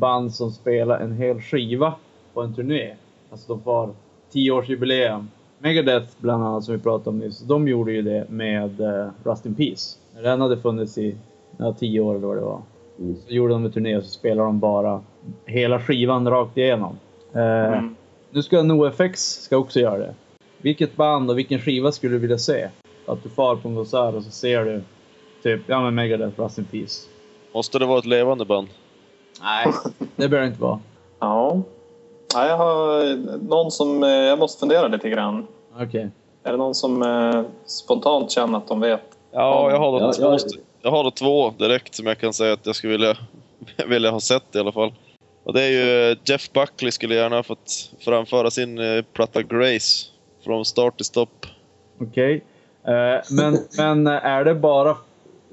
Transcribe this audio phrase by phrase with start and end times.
[0.00, 1.94] Band som spelar en hel skiva
[2.34, 2.94] på en turné.
[3.30, 3.90] Alltså de får
[4.32, 5.26] 10-årsjubileum.
[5.58, 9.46] Megadeth bland annat som vi pratade om nyss, de gjorde ju det med uh, Rust
[9.46, 9.98] in Peace.
[10.14, 11.16] När den hade funnits i
[11.56, 12.62] ja, 10 år eller vad det var.
[12.98, 13.16] Mm.
[13.26, 15.00] Så gjorde de en turné och så spelade de bara
[15.46, 16.98] hela skivan rakt igenom.
[17.32, 17.40] Eh,
[17.72, 17.96] Mm.
[18.30, 20.14] Nu ska NoFX ska också göra det.
[20.58, 22.68] Vilket band och vilken skiva skulle du vilja se?
[23.06, 24.82] Att du far på en konsert och så ser du
[25.42, 27.08] typ, ja men Megadeth, Rust in Peace.
[27.54, 28.68] Måste det vara ett levande band?
[29.42, 29.66] Nej,
[30.16, 30.80] det behöver det inte vara.
[31.18, 31.62] Ja.
[32.34, 32.46] ja.
[32.48, 33.04] Jag har
[33.48, 34.02] någon som...
[34.02, 35.46] eh, Jag måste fundera lite grann.
[35.80, 36.10] Okej.
[36.42, 39.00] Är det någon som eh, spontant känner att de vet?
[39.32, 40.40] Ja, jag har, då Ja, två, jag-
[40.82, 43.16] jag har då två direkt som jag kan säga att jag skulle vilja,
[43.88, 44.92] vilja ha sett i alla fall.
[45.44, 49.42] Och det är ju eh, Jeff Buckley skulle gärna ha fått framföra sin eh, platta
[49.42, 50.06] Grace
[50.44, 51.46] från start till stopp.
[52.00, 52.44] Okej.
[52.84, 54.96] Eh, men, men är det bara...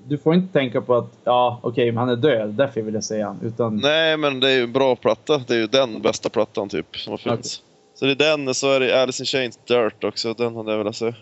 [0.08, 3.04] Du får inte tänka på att, ja okej, men han är död, därför vill jag
[3.04, 3.40] säga han.
[3.44, 5.38] Utan, Nej, men det är ju en bra platta.
[5.48, 7.62] Det är ju den bästa plattan typ som har funnits.
[7.96, 10.34] Så det är den, och så är det Alice in Chains Dirt också.
[10.34, 11.14] Den hade jag velat se.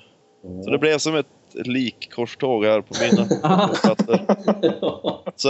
[0.63, 3.25] Så det blev som ett likkorståg här på mina
[3.83, 4.19] plattor.
[5.35, 5.49] Så,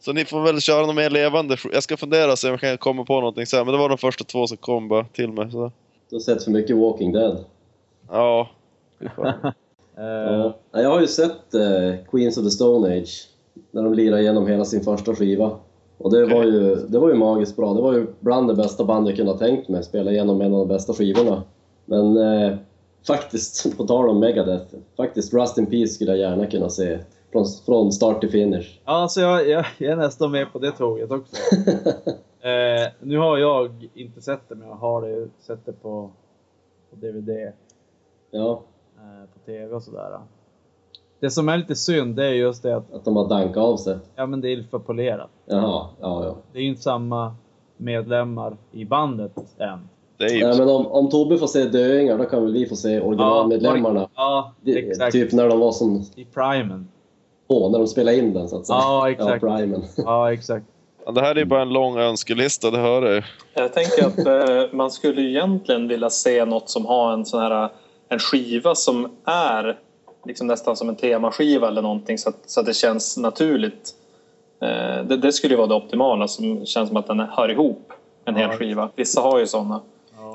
[0.00, 1.56] så ni får väl köra något mer levande.
[1.72, 3.64] Jag ska fundera och se om jag kan komma på någonting sen.
[3.66, 5.50] Men det var de första två som kom bara till mig.
[5.50, 5.72] Så.
[6.10, 7.44] Du har sett för mycket Walking Dead.
[8.08, 8.50] Ja.
[9.96, 10.54] eh, Ja.
[10.72, 13.28] Ja, Jag har ju sett eh, Queens of the Stone Age
[13.70, 15.50] när de lirade igenom hela sin första skiva.
[15.98, 17.74] Och det var, ju, det var ju magiskt bra.
[17.74, 20.52] Det var ju bland det bästa band jag kunde ha tänkt mig, spela igenom en
[20.54, 21.42] av de bästa skivorna.
[21.84, 22.56] Men eh,
[23.06, 26.98] faktiskt, på tal om Megadeth, faktiskt Rust in Peace skulle jag gärna kunna se
[27.32, 28.80] från, från start till finish.
[28.84, 31.36] Ja, alltså jag, jag, jag är nästan med på det tåget också.
[32.40, 36.10] Eh, nu har jag inte sett det, men jag har det, sett det på,
[36.90, 37.48] på DVD, eh,
[38.30, 38.62] ja,
[39.34, 40.18] på TV och sådär.
[41.20, 43.76] Det som är lite synd, det är just det att att de har dankat av
[43.76, 43.98] sig.
[44.16, 45.30] ja, men det är för polerat.
[45.46, 46.36] Jaha, ja, ja.
[46.52, 47.34] Det är ju inte samma
[47.76, 49.88] medlemmar i bandet än.
[50.18, 52.66] Det är ju Nej, men om, om Tobbe får se döingar, då kan väl vi
[52.66, 54.08] få se originalmedlemmarna.
[54.14, 55.12] Ja, exakt.
[55.12, 56.88] Typ när de var som I primen.
[57.48, 58.78] två, när de spelade in den så att säga.
[58.78, 59.42] Ja, exakt.
[59.42, 59.82] Ja, primen.
[59.96, 60.66] Ja, exakt.
[61.06, 63.24] Ja, Det här är bara en lång önskelista, det hör jag.
[63.54, 67.70] Jag tänker att eh, man skulle egentligen vilja se något som har en sån här
[68.08, 69.78] en skiva som är
[70.24, 73.94] liksom nästan som en temaskiva eller någonting så att, så att det känns naturligt.
[74.60, 77.92] Eh, det, det skulle ju vara det optimala som känns som att den hör ihop
[78.24, 78.88] en hel skiva.
[78.96, 79.80] Vissa har ju sådana.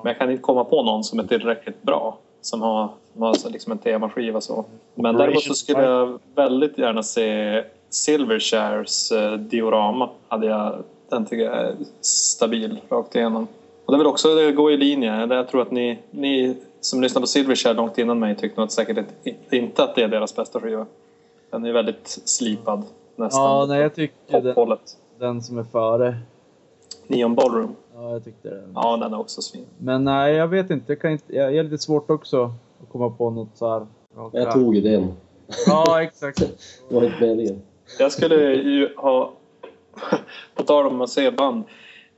[0.04, 3.50] Men jag kan inte komma på någon som är tillräckligt bra som har, som har
[3.50, 4.66] liksom en temaskiva så.
[4.96, 10.09] Men däremot så skulle jag väldigt gärna se Silvershares eh, diorama.
[10.28, 13.48] Hade jag, den tycker jag är stabil rakt igenom.
[13.86, 15.28] Och det vill också det går i linje.
[15.30, 19.06] Jag tror att ni, ni som lyssnade på Silvershare långt innan mig tyckte nog säkert
[19.52, 20.86] inte att det är deras bästa skiva.
[21.50, 22.84] Den är väldigt slipad
[23.16, 23.42] nästan.
[23.42, 24.78] Ja, nej, jag tycker den,
[25.20, 26.18] den som är före.
[27.08, 27.75] Neon Ballroom.
[27.96, 28.72] Ja, jag tyckte den.
[28.75, 29.66] Ja, den är också svin.
[29.78, 30.91] Men nej, jag vet inte.
[30.91, 32.44] Jag, kan inte, jag är lite svårt också
[32.84, 33.88] att komma på något så här.
[34.31, 35.14] Jag tog den.
[35.68, 36.40] Ja, exakt.
[36.90, 37.62] Det var inte meningen.
[38.00, 39.34] Jag skulle ju ha...
[40.56, 41.64] På tal om att se band.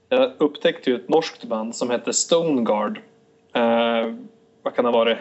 [0.10, 3.00] Jag upptäckte ju ett norskt band som hette Stoneguard.
[4.64, 5.18] Vad kan det ha varit?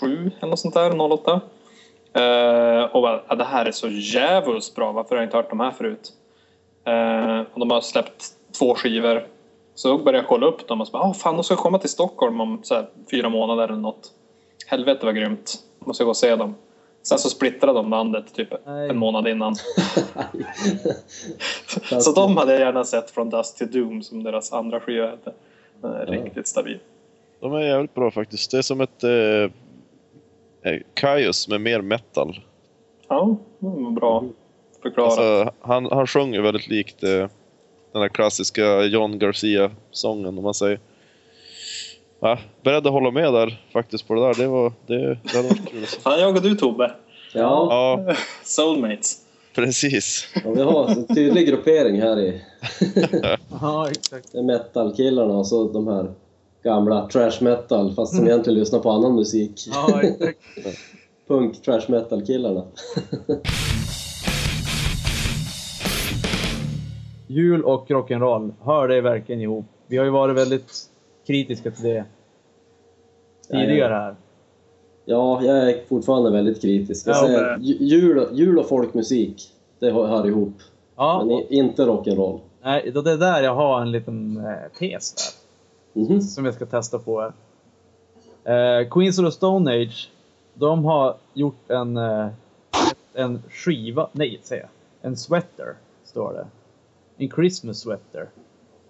[0.00, 1.00] 07 eller något sånt där?
[1.00, 1.40] 08?
[2.12, 4.92] Eh, och bara, ja, det här är så jävligt bra.
[4.92, 6.12] Varför har jag inte hört de här förut?
[6.84, 8.24] Eh, och de har släppt
[8.58, 9.26] två skivor.
[9.74, 11.90] Så började jag kolla upp dem och så bara, ah, fan de ska komma till
[11.90, 14.12] Stockholm om här, fyra månader eller något.
[14.66, 15.54] Helvete vad grymt.
[15.78, 16.54] Måste jag gå och se dem.
[17.02, 18.90] Sen så splittrade de bandet typ Nej.
[18.90, 19.56] en månad innan.
[22.00, 25.32] Så de hade jag gärna sett från Dust to Doom som deras andra skiva hette.
[25.80, 26.78] Den är Riktigt stabil.
[27.40, 28.50] De är jävligt bra faktiskt.
[28.50, 29.50] Det är som ett eh,
[30.72, 32.40] eh, Kaius med mer metal.
[33.08, 34.24] Ja, var bra
[34.82, 35.18] förklarat.
[35.18, 37.28] Alltså, han, han sjunger väldigt likt eh,
[37.92, 40.80] den här klassiska John Garcia-sången om man säger.
[42.20, 44.34] Ja, beredd att hålla med där faktiskt på det där.
[44.34, 45.86] Det, var, det, det hade varit kul.
[45.86, 46.92] Fan, jag och du Tobbe.
[47.32, 47.68] Ja,
[48.06, 48.14] Ja,
[48.44, 49.16] Soulmates.
[49.54, 50.28] precis.
[50.44, 52.40] ja, vi har en tydlig gruppering här i
[53.60, 54.32] Ja, exakt.
[54.32, 56.12] det är metal-killarna och så de här
[56.64, 59.52] gamla trash metal fast som egentligen lyssnar på annan musik.
[59.72, 60.38] Ja, exakt.
[61.28, 62.62] Punk trash metal-killarna.
[67.26, 69.64] Jul och rock'n'roll, hör det verkligen ihop?
[69.86, 70.72] Vi har ju varit väldigt
[71.26, 72.04] kritiska till det
[73.50, 74.16] tidigare här.
[75.04, 77.06] Ja, jag är fortfarande väldigt kritisk.
[77.08, 79.42] Jag Ja, säger jul, jul och folkmusik,
[79.78, 80.54] det hör, ihop.
[80.96, 82.40] Ja, Men inte rock'n'roll.
[82.62, 85.43] nej, då det är där jag har en liten eh, tes där.
[85.96, 86.20] Mhm.
[86.20, 87.32] som jag ska testa på här.
[88.80, 90.10] Eh, Queens of the Stone Age,
[90.54, 92.26] de har gjort en, eh,
[93.14, 94.68] en skiva, nej säger
[95.02, 95.74] en sweater,
[96.04, 96.46] står det.
[97.24, 98.28] En Christmas sweater.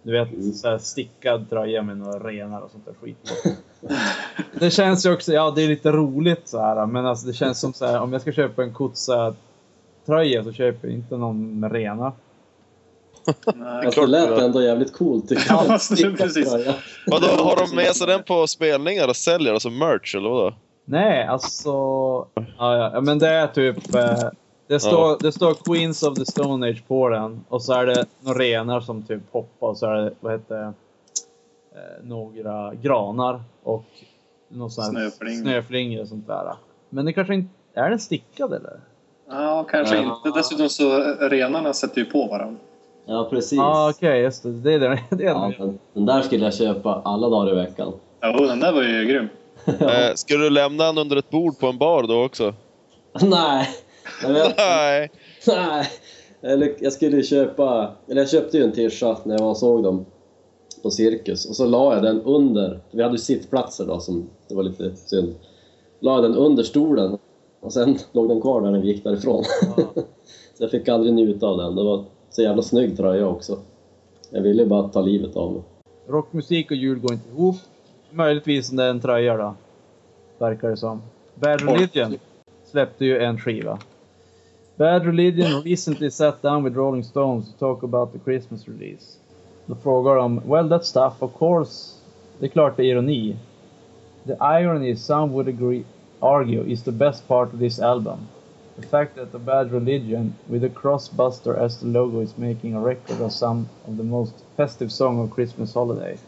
[0.03, 0.53] Du vet, Mm.
[0.53, 3.33] så här stickad tröja med några renar och sånt där skit.
[4.53, 7.61] Det känns ju också, ja det är lite roligt så här, men alltså det känns
[7.61, 9.35] som så här, om jag ska köpa en Kotsa
[10.07, 12.13] tröja så köper jag inte någon med renar.
[13.55, 13.85] Nej.
[13.85, 16.53] Fast det lät ändå jävligt coolt Ja, är precis.
[17.07, 20.55] Vadå, har de med sig den på spelningar och säljer, alltså merch eller vadå?
[20.85, 21.71] Nej, alltså...
[22.59, 23.95] Ja, ja, men det är typ...
[23.95, 24.19] Eh,
[24.67, 25.17] det, står, Ja.
[25.21, 27.45] det står Queens of the Stone Age på den.
[27.49, 30.55] Och så är det några renar som typ hoppar och så är det, vad heter
[30.55, 30.63] det,
[31.75, 33.85] eh, några granar och
[34.49, 35.43] någon sån här Snöflingor.
[35.43, 36.55] snöflingor och sånt där.
[36.91, 37.49] Men det kanske inte...
[37.77, 38.81] Är den stickad eller?
[39.31, 40.21] Ja, kanske Ja.
[40.27, 40.39] inte.
[40.39, 42.57] Dessutom så renarna sätter ju på varandra.
[43.07, 43.57] Ja, precis.
[43.59, 44.53] Ja, ah, okej, just det.
[44.53, 44.99] Det är den.
[45.19, 45.67] Det är Ja, den.
[45.67, 47.93] den, den där skulle jag köpa alla dagar i veckan.
[48.23, 49.29] Jo, den där var ju grym.
[49.81, 52.55] Eh, ska du lämna den under ett bord på en bar då också?
[53.23, 53.69] Nej!
[54.23, 55.11] Jag vet, Nej!
[55.47, 55.89] nej!
[56.43, 59.57] Eller, jag skulle ju köpa, eller jag köpte ju en tischa när jag var och
[59.57, 60.05] såg dem
[60.83, 64.55] på Cirkus och så la jag den under, vi hade ju sittplatser då som, det
[64.55, 65.35] var lite synd.
[66.01, 67.19] La jag den under stolen
[67.61, 69.45] och sen låg den kvar där när vi gick därifrån.
[70.55, 72.05] så jag fick aldrig njuta av den, det var
[72.35, 73.59] så jävla snygg tröja också.
[74.31, 75.63] Jag ville ju bara ta livet av mig.
[76.09, 77.57] Rockmusik och jul går inte ihop.
[78.11, 79.55] Möjligtvis om det är en tröja då.
[80.39, 81.03] Verkar det som.
[81.35, 82.19] Bad Religion
[82.65, 83.79] släppte ju en skiva.
[84.77, 89.19] Bad Religion recently sat down with Rolling Stones to talk about the Christmas release.
[89.67, 91.95] Då frågar de, well that stuff of course,
[92.39, 93.37] det är klart det är ironi.
[94.27, 95.85] The irony some would agree,
[96.21, 98.19] argue is the best part of this album.
[98.77, 102.81] The fact that the Bad Religion, with a crossbuster as the logo, is making a
[102.81, 106.19] record of some of the most festive song of Christmas holiday.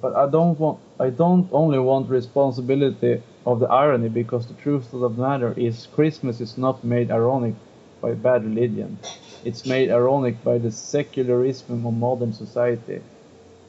[0.00, 4.94] But I don't want I don't only want responsibility of the irony because the truth
[4.94, 7.54] of the matter is Christmas is not made ironic
[8.00, 8.98] by bad religion.
[9.44, 13.00] It's made ironic by the secularism of modern society.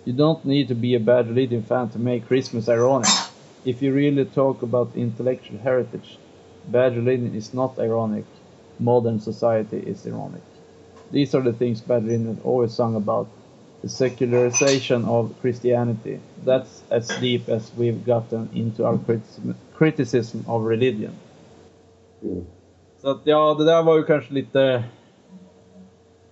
[0.05, 3.09] You don't need to be a bad religion fan to make Christmas ironic.
[3.65, 6.19] If you really talk about intellectual heritage,
[6.67, 8.25] bad religion is not ironic.
[8.79, 10.41] Modern society is ironic.
[11.11, 13.27] These are the things bad religion always sung about
[13.81, 16.19] the secularization of Christianity.
[16.45, 21.11] That's as deep as we've gotten into our criticism, criticism of religion.
[22.23, 22.45] Mm.
[23.01, 24.83] Så att ja, det där var ju kanske lite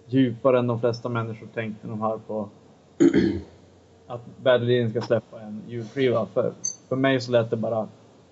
[0.07, 2.49] djupare än de flesta människor tänkte de hör på
[4.07, 6.25] att Bad Religion ska släppa en julskiva.
[6.25, 6.53] För,
[6.89, 7.87] för mig så lät det bara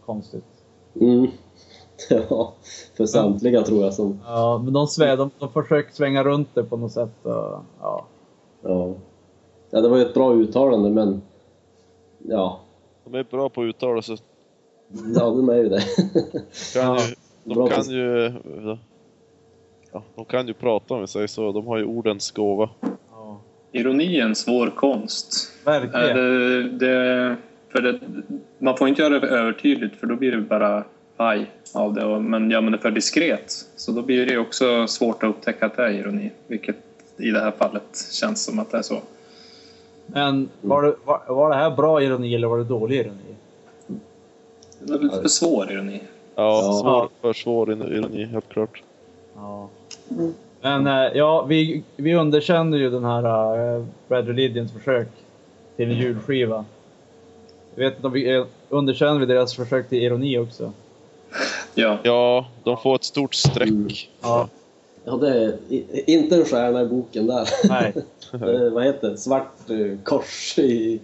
[0.06, 0.46] konstigt.
[1.02, 1.28] Mm.
[2.30, 2.54] Ja,
[2.98, 4.20] för samtliga tror jag som...
[4.26, 7.10] Ja, men de, svä, de, de försöker svänga runt det på något sätt.
[7.24, 7.32] Och,
[7.82, 8.06] ja.
[8.64, 8.94] Ja.
[9.70, 11.22] ja, det var ju ett bra uttalande men...
[12.28, 12.60] Ja,
[13.06, 14.18] De är bra på att uttala sig.
[15.16, 15.82] ja de är ju det.
[16.74, 18.32] Kan ju, de Bra kan på- ju...
[19.92, 21.52] Ja, de kan ju prata om vi säger så.
[21.52, 22.70] De har ju ordens gåva.
[23.12, 23.38] ja.
[23.72, 25.52] Ironi är en svår konst.
[25.66, 26.16] Verkligen.
[26.18, 27.36] det, det,
[27.70, 28.00] för det,
[28.60, 30.84] man får inte göra det övertydligt för då blir det bara
[31.18, 32.06] paj av det.
[32.06, 35.66] Och- Men gör man det för diskret så då blir det också svårt att upptäcka
[35.66, 36.32] att det är ironi.
[36.48, 36.76] Vilket
[37.18, 39.02] i det här fallet känns som att det är så.
[40.06, 43.36] Men var det, var, var det här bra ironi eller var det dålig ironi?
[44.80, 46.02] Det är väl för svår ironi.
[46.36, 48.84] Ja, svår, för svår ironi, helt klart.
[49.36, 49.70] Ja.
[50.62, 55.08] Men eh, ja, vi, vi underkänner ju den här uh, Brad Religions försök
[55.76, 56.66] till en julskiva.
[57.76, 60.72] Jag vet inte om vi eh, underkänner vi deras försök till ironi också.
[61.76, 61.98] Ja.
[62.04, 63.70] Ja, de får ett stort streck.
[63.70, 63.88] Mm.
[64.22, 64.48] Ja,
[65.06, 67.50] Ja, det är inte en stjärna i boken där.
[67.70, 67.94] nej.
[68.32, 69.18] Det är, vad heter det?
[69.18, 71.02] Svart eh, kors i...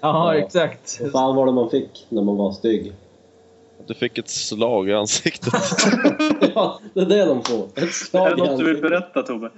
[0.00, 0.40] Ja, Ja.
[0.40, 0.98] exakt.
[1.00, 2.92] Vad fan var det man fick när man var stygg?
[3.86, 5.52] Du fick ett slag i ansiktet.
[6.54, 7.64] ja, det är det de får.
[7.64, 9.50] Ett Är slag det i något du vill berätta Tobbe?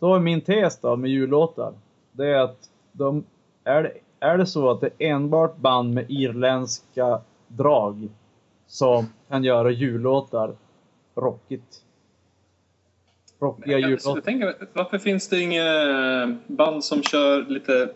[0.00, 1.72] Då är min tes då med jullåtar.
[2.12, 2.58] Det är att
[2.92, 3.24] de,
[3.64, 8.08] är, det, är det så att det är enbart band med irländska drag
[8.66, 10.56] som kan göra jullåtar
[11.16, 11.82] rockigt?
[13.40, 14.54] Rockiga Jag, jullåtar.
[14.72, 17.92] varför finns det inga band som kör lite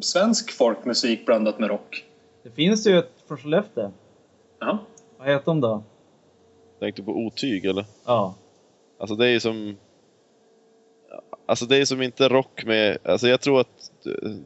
[0.00, 2.04] svensk folkmusik blandat med rock?
[2.42, 3.90] Det finns ju ett från Skellefteå.
[4.60, 4.78] Ja.
[5.18, 5.82] Vad heter de då?
[6.80, 7.84] Tänkte på otyg eller?
[8.06, 8.34] Ja.
[8.98, 9.76] Alltså det är ju som...
[11.46, 12.98] Alltså det är som inte rock med...
[13.04, 13.90] Alltså jag tror att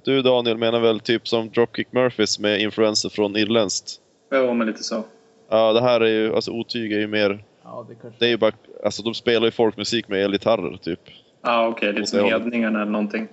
[0.05, 4.01] du- Daniel menar väl typ som Dropkick Murphys med influenser från irländskt.
[4.33, 5.05] Jo, men lite så.
[5.49, 6.35] Ja, det här är ju...
[6.35, 7.45] Alltså otyg är ju mer...
[7.65, 8.19] Ja, det kanske...
[8.19, 8.53] Det är ju bara...
[8.85, 11.01] Alltså de spelar ju folkmusik med elgitarrer typ.
[11.43, 11.93] Ja, okej.
[11.93, 13.29] lite som Hedningarna eller någonting.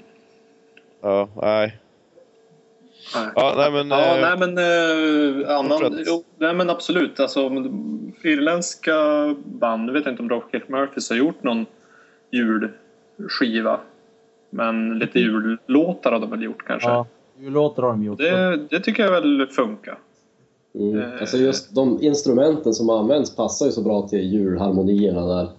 [1.02, 1.78] Ja, nej.
[3.16, 3.30] Nej.
[3.36, 3.90] Ja, nej men...
[3.90, 7.20] Ja, eh, nej men eh, annan, jo, nej men absolut.
[7.20, 7.50] Alltså,
[8.24, 8.96] irländska
[9.46, 11.66] band, nu vet jag inte om Dropkick Murphys har gjort någon
[12.32, 12.70] jul
[13.30, 13.80] skiva.
[14.50, 16.90] Men lite jullåtar har de väl gjort kanske.
[16.90, 17.08] Ja,
[17.40, 18.18] jullåtar har de gjort.
[18.18, 19.98] Det, det tycker jag väl funkar.
[20.80, 21.02] Mm.
[21.02, 21.22] Eh.
[21.22, 25.50] Alltså just de instrumenten som används passar ju så bra till julharmonierna där.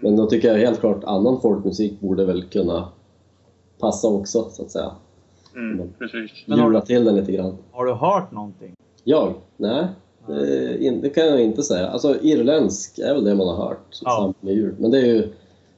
[0.00, 2.88] Men då tycker jag helt klart annan folkmusik borde väl kunna
[3.78, 4.90] passa också, så att säga.
[5.56, 6.30] Mm, precis.
[6.46, 7.56] Jula till den lite grann.
[7.72, 8.76] Har du hört någonting?
[9.04, 9.34] Jag?
[9.56, 9.86] Nej,
[10.26, 11.88] det, in, det kan jag inte säga.
[11.88, 14.32] Alltså irländsk är väl det man har hört Ja.
[14.40, 14.74] med jul.
[14.78, 15.28] Men det är ju,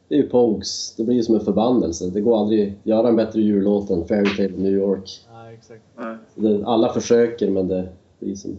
[0.08, 0.94] det är ju Pogues.
[0.96, 2.10] Det blir ju som en förbannelse.
[2.10, 5.20] Det går aldrig att göra en bättre jullåt än Fairy Tale of New York.
[5.32, 5.82] Nej, exakt.
[5.98, 6.16] Nej.
[6.34, 7.88] Det, alla försöker men det
[8.20, 8.58] blir som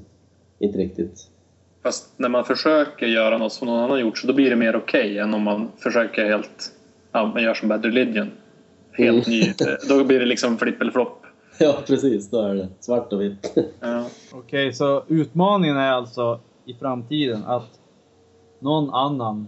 [0.59, 1.27] inte riktigt.
[1.83, 4.75] Fast när man försöker göra något som någon annan gjort så då blir det mer
[4.75, 6.73] okej än om man försöker helt...
[7.11, 8.31] Ja, man gör som Bad Religion.
[8.91, 9.39] Helt Mm.
[9.39, 9.53] ny.
[9.89, 11.23] Då blir det liksom flipp eller flopp.
[11.59, 12.29] Ja, precis.
[12.29, 13.53] Då är det svart och vitt.
[13.79, 14.05] Ja.
[14.31, 17.79] Okej, så utmaningen är alltså i framtiden att
[18.59, 19.47] någon annan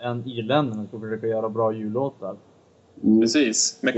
[0.00, 2.36] än irländarna ska försöka göra bra jullåtar.
[3.02, 3.20] Mm.
[3.20, 3.78] Precis.
[3.82, 3.94] Vi ut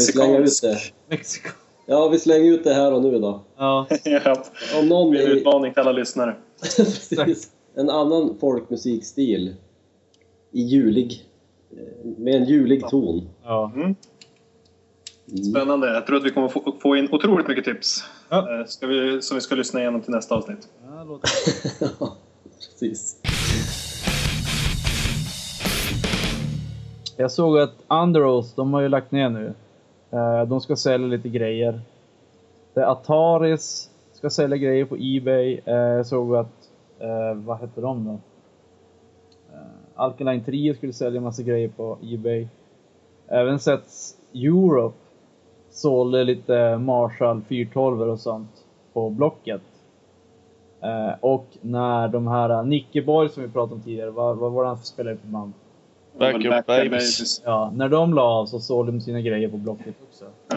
[1.09, 1.47] Mexikansk.
[1.87, 3.41] Ja, vi slänger ut det här och nu då.
[3.57, 3.87] Ja.
[4.81, 6.37] Om någon Det är en utmaning till alla lyssnare.
[6.61, 7.51] Precis.
[7.75, 9.55] En annan folkmusikstil
[10.53, 11.25] i julig,
[11.73, 13.29] eh, med en julig ton.
[13.45, 13.73] ja.
[13.75, 13.95] Mm.
[15.29, 15.45] Mm.
[15.45, 15.95] Spännande.
[15.95, 18.05] Jag tror att vi kommer få, få in otroligt mycket tips.
[18.29, 18.61] Ja.
[18.61, 20.69] Eh, Ska vi, som vi ska lyssna igenom till nästa avsnitt.
[20.87, 21.31] ja låter...
[22.01, 22.17] Ja,
[22.59, 23.17] precis.
[27.17, 29.55] Jag såg att Underoath, de har ju lagt ner nu.
[30.15, 31.81] Eh, De ska sälja lite grejer.
[32.75, 35.61] Det är Ataris ska sälja grejer på Ebay.
[35.65, 38.13] Eh, Jag såg att, eh, vad hette de då?
[39.53, 42.49] Eh, Alkaline Trio skulle sälja massa grejer på Ebay.
[43.29, 43.87] Även sett
[44.35, 44.97] Europe
[45.71, 49.63] sålde lite Marshall 412 och sånt på Blocket.
[50.81, 54.63] Eh, och när de här Nicky Boy som vi pratade om tidigare, vad, vad var
[54.63, 55.53] det han spelade för band?
[56.19, 57.43] Back Väl Up Babies.
[57.45, 60.25] Ja, när de la av så sålde de sina grejer på Blocket också.
[60.49, 60.57] Ja.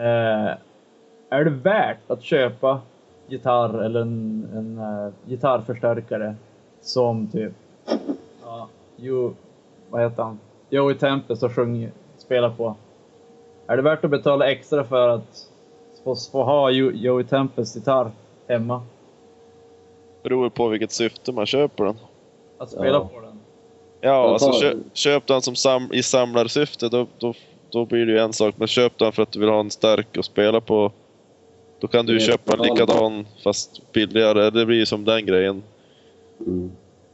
[0.00, 0.54] Eh,
[1.30, 2.80] är det värt att köpa
[3.26, 6.34] gitarr eller en, en eh, gitarrförstärkare
[6.80, 7.52] som typ,
[8.44, 9.34] ja, jo,
[9.90, 10.38] vad heter han?
[10.70, 12.74] Joey Tempest har sjungit, spelat på.
[13.66, 15.48] Är det värt att betala extra för att
[16.04, 18.10] få, få ha Jo- Joey Tempest gitarr
[18.48, 18.82] hemma?
[20.22, 21.96] Beror på vilket syfte man köper den.
[22.58, 23.08] Att spela Ja.
[23.14, 23.27] på den?
[24.00, 27.34] Ja, alltså tar- kö, köp den som sam, i samlarsyfte, då, då,
[27.70, 28.54] då blir det ju en sak.
[28.58, 30.92] Men köp den för att du vill ha en stark att spela på.
[31.80, 34.50] Då kan du ju köpa en likadan fast billigare.
[34.50, 35.62] Det blir ju som den grejen.
[36.46, 36.70] Mm.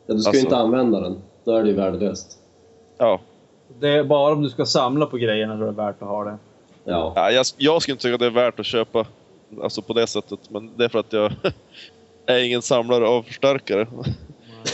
[0.06, 1.18] Ja, du ska Alltså- ju inte använda den.
[1.44, 2.38] Då är det ju värdelöst.
[2.98, 3.20] Ja,
[3.80, 6.24] Det är bara om du ska samla på grejerna så är det värt att ha
[6.24, 6.36] det.
[6.84, 7.12] Ja.
[7.16, 9.06] ja jag, jag skulle inte tycka att det är värt att köpa
[9.62, 10.38] alltså på det sättet.
[10.50, 11.32] Men det är för att jag
[12.26, 13.86] är ingen samlare av förstärkare.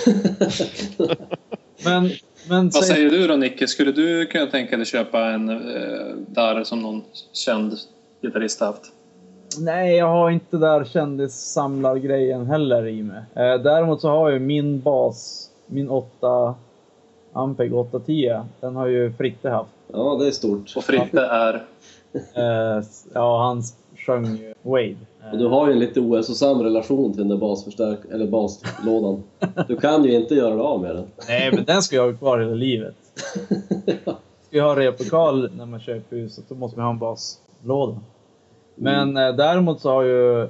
[1.84, 2.10] Men,
[2.48, 3.66] men Vad säg- säger du då Nicke?
[3.68, 7.72] Skulle du kunna tänka dig köpa en eh, där som någon känd
[8.22, 8.92] gitarrist har haft?
[9.58, 13.22] Nej, jag har inte där kändissamlargrejen heller i mig.
[13.34, 16.54] Eh, däremot så har jag min bas, min 8
[17.32, 18.40] Ampeg 810.
[18.60, 19.70] Den har ju Fritte haft.
[19.92, 20.72] ja, det är stort.
[20.76, 21.54] Och Fritte är...
[22.34, 22.84] Eh,
[23.14, 23.62] ja, han
[24.06, 24.96] sjöng ju Wade.
[25.32, 29.22] Och du har ju en lite ohälsosam relation till den där basförstärk eller baslådan.
[29.68, 31.06] Du kan ju inte göra dig av med den.
[31.28, 32.94] Nej, men den ska jag ha kvar hela livet.
[34.50, 38.00] Ska jag ha replokal när man köper huset, då måste man ha en baslåda.
[38.74, 40.48] Men eh, däremot så har ju, eh,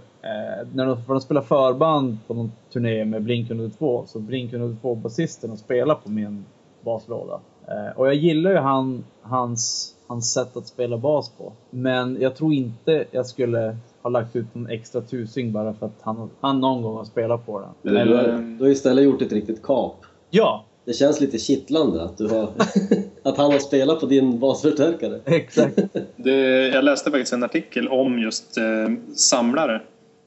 [0.74, 4.94] när de, för de spelar förband på någon turné med Blink 102, så Blink 102
[4.94, 6.44] basisten och spelar på min
[6.80, 7.40] baslåda.
[7.68, 11.52] Eh, och jag gillar ju han, hans, hans sätt att spela bas på.
[11.70, 15.98] Men jag tror inte jag skulle ha lagt ut en extra tusing bara för att
[16.00, 17.68] han, han någon gång har spelat på den.
[17.82, 19.96] Du, du, har, du har istället gjort ett riktigt kap.
[20.30, 22.52] ja, Det känns lite kittlande att, du har,
[23.22, 25.20] att han har spelat på din basförstärkare.
[25.24, 25.78] exakt.
[26.16, 29.82] Det, jag läste faktiskt en artikel om just eh, samlare.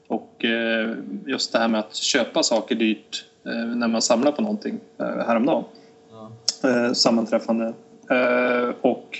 [0.08, 0.94] Och eh,
[1.26, 5.06] just det här med att köpa saker dyrt eh, när man samlar på någonting eh,
[5.06, 5.64] häromdagen.
[6.10, 6.30] Ja.
[6.68, 7.74] eh, sammanträffande.
[8.10, 9.18] Eh, och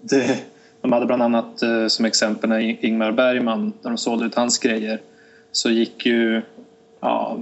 [0.00, 0.38] det,
[0.82, 4.58] de hade bland annat eh, som exempel när Ingmar Bergman, när de sålde ut hans
[4.58, 5.00] grejer,
[5.52, 6.42] så gick ju
[7.00, 7.38] ja,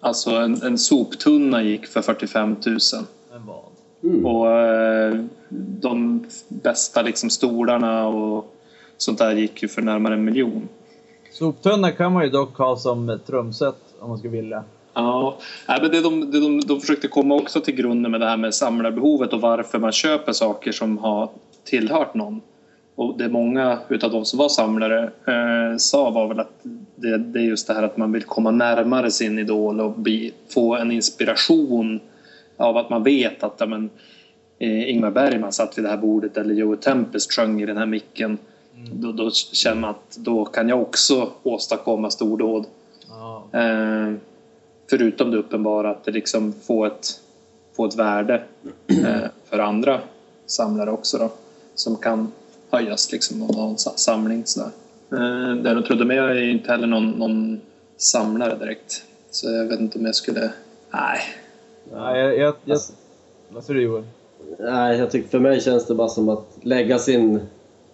[0.00, 2.78] alltså en, en soptunna gick för 45 000.
[3.32, 3.64] Men vad?
[4.02, 4.26] Mm.
[4.26, 5.24] Och eh,
[5.80, 8.54] de bästa liksom stolarna och
[8.96, 10.68] sånt där gick ju för närmare en miljon.
[11.32, 14.64] Soptunna kan man ju dock ha som trumset om man skulle vilja.
[14.94, 15.36] Ja,
[15.68, 18.36] nej, men det de, det de, de försökte komma också till grunden med det här
[18.36, 21.28] med samlarbehovet och varför man köper saker som har
[21.64, 22.40] tillhört någon.
[22.94, 26.52] Och det många utav de som var samlare eh, sa var väl att
[26.96, 30.32] det, det är just det här att man vill komma närmare sin idol och bli,
[30.48, 32.00] få en inspiration
[32.56, 33.90] av att man vet att ja, men,
[34.58, 37.86] eh, Ingmar Bergman satt vid det här bordet eller Joe Tempest sjöng i den här
[37.86, 38.38] micken.
[38.92, 42.66] Då, då känner man att då kan jag också åstadkomma stordåd.
[43.08, 43.44] Ja.
[43.52, 44.14] Eh,
[44.90, 47.06] förutom det uppenbara att det liksom får ett,
[47.76, 48.42] får ett värde
[48.86, 50.00] eh, för andra
[50.46, 51.30] samlare också då.
[51.74, 52.32] Som kan
[52.72, 54.70] höjas liksom av någon sa- samling sådär.
[55.12, 57.60] Eh, det jag trodde, men jag är ju inte heller någon, någon
[57.96, 59.02] samlare direkt.
[59.30, 60.40] Så jag vet inte om jag skulle...
[60.90, 61.20] Nej.
[61.92, 62.92] Nej, jag, jag, jag, Alltså-
[63.48, 64.04] vad säger du Joel?
[64.58, 67.40] Nej, jag tycker för mig känns det bara som att lägga sin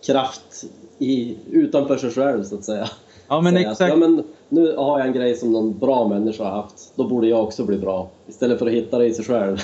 [0.06, 0.64] kraft
[0.99, 2.88] i, utanför sig själv så att säga.
[3.28, 3.90] Ja men Säga att, exakt.
[3.90, 6.92] Ja, men nu har jag en grej som någon bra människa har haft.
[6.97, 8.08] Då borde jag också bli bra.
[8.28, 9.58] Istället för att hitta det i sig själv.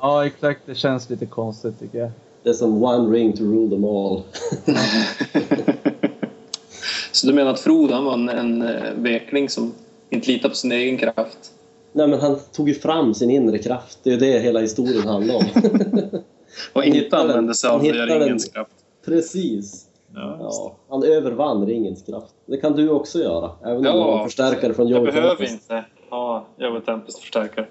[0.00, 2.10] Ja exakt, det känns lite konstigt tycker jag.
[2.42, 4.22] Det är som one ring to rule them all.
[7.12, 9.72] Så du menar att Frodo han var en, en eh, vekling som
[10.10, 11.52] inte litar på sin egen kraft?
[11.92, 13.98] Nej, men han tog ju fram sin inre kraft.
[14.02, 15.44] Det är det hela historien handlar om.
[16.72, 18.70] Och inte använde sig av ringens kraft?
[19.04, 19.86] Precis.
[20.14, 20.36] Ja.
[20.40, 22.34] Ja, han övervann ringens kraft.
[22.46, 23.50] Det kan du också göra.
[23.62, 25.52] Även om du har förstärkare från Jag behöver Tempest.
[25.52, 27.66] inte ha Joe Tempest förstärkare.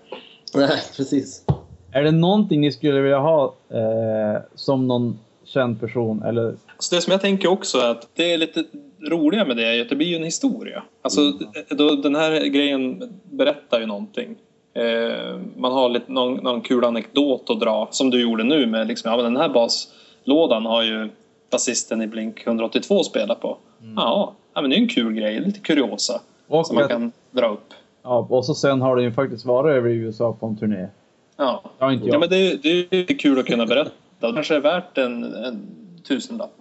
[0.55, 1.43] Nej, precis.
[1.93, 6.23] Är det någonting ni skulle vilja ha eh, som någon känd person?
[6.23, 8.63] Eller Så det som jag tänker också är att det är lite
[9.09, 10.83] roliga med det är att det blir ju en historia.
[11.01, 11.21] Alltså,
[11.69, 14.35] då, den här grejen berättar ju någonting.
[14.73, 18.87] Eh, man har lite, någon, någon kul anekdot att dra, som du gjorde nu med
[18.87, 21.09] liksom, ja, men den här baslådan har ju
[21.51, 23.57] basisten i Blink 182 spelat på.
[23.95, 27.53] Ja, ja, men det är en kul grej, lite kuriosa och, som man kan dra
[27.53, 27.73] upp.
[28.03, 30.87] ja, och så sen har den ju faktiskt varit över i USA på en turné.
[31.79, 32.15] Ja, inte jag.
[32.15, 33.91] ja men det, är- det är ju kul att kunna berätta.
[34.19, 35.67] Det kanske är värt en, en
[36.07, 36.53] tusenlapp.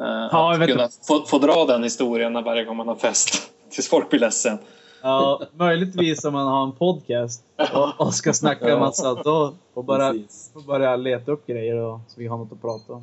[0.00, 3.50] Eh, jag att kunna få, få dra den historien varje gång man har fest.
[3.70, 4.58] Tills folk blir ledsen.
[5.02, 7.44] Ja, möjligtvis om man har en podcast
[7.74, 9.14] och, och ska snacka en massa.
[9.14, 10.12] Då får bara,
[10.52, 13.02] får börja leta upp grejer och, så vi har något att prata om.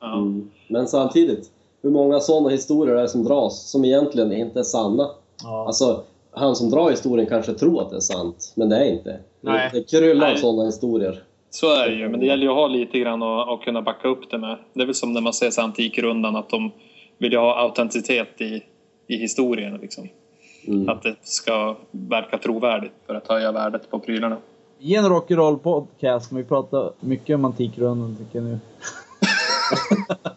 [0.00, 0.12] Ja.
[0.16, 0.50] Mm.
[0.68, 1.50] Men samtidigt,
[1.82, 5.10] hur många sådana historier är det som dras som egentligen inte är sanna?
[5.42, 5.66] Ja.
[5.66, 6.02] Alltså,
[6.34, 9.18] han som drar historien kanske tror att det är sant, men det är inte.
[9.40, 9.70] Nej.
[9.72, 11.22] Det kryllar av sådana historier.
[11.50, 13.82] Så är det ju, men det gäller ju att ha lite grann och, och kunna
[13.82, 14.58] backa upp det med.
[14.72, 16.70] Det är väl som när man ser så Antikrundan, att de
[17.18, 18.62] vill ju ha autenticitet i,
[19.06, 19.78] i historien.
[19.82, 20.08] Liksom.
[20.66, 20.88] Mm.
[20.88, 24.36] Att det ska verka trovärdigt för att höja värdet på prylarna.
[24.78, 28.58] I en rock'n'roll podcast kan vi prata mycket om Antikrundan tycker jag nu.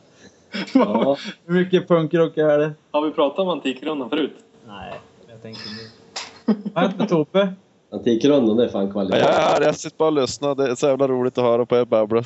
[0.73, 2.73] Ja, Hur mycket punkrock är det?
[2.91, 4.35] Har vi pratat om Antikrundan förut?
[4.67, 4.93] Nej,
[5.37, 5.63] jag tänkte
[6.45, 6.53] nu.
[6.97, 7.53] Vad Tobbe?
[7.91, 9.17] Antikrundan är fan Ja, kvalitet.
[9.17, 10.55] jag är här, jag sitter bara och lyssnar.
[10.55, 12.23] Det är så jävla roligt att höra på er babbla.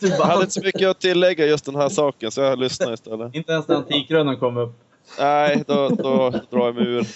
[0.00, 3.34] Jag hade inte så mycket att tillägga just den här saken, så jag lyssnar istället.
[3.34, 4.72] inte ens när Antikrundan kom upp.
[5.18, 7.06] Nej, då, då drar jag mig ur.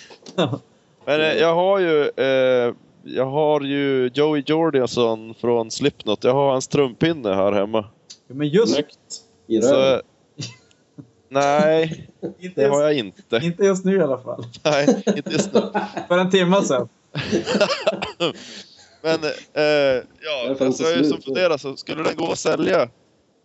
[1.05, 2.11] Men eh, jag har ju...
[2.17, 2.75] Eh,
[3.09, 6.25] jag har ju Joey Jordanson från Slipknot.
[6.25, 7.85] Jag har hans trumpinne här hemma.
[8.29, 8.81] Ja, Men just.
[9.47, 10.01] I Så, röven.
[11.41, 13.41] Nej, inte, det har jag inte.
[13.43, 14.45] inte just nu i alla fall.
[14.65, 15.61] Nej, inte just nu.
[16.09, 16.89] För en timme sedan.
[19.03, 19.63] Men eh,
[20.21, 22.89] ja, alltså, jag är som slut, funderar så skulle den gå att sälja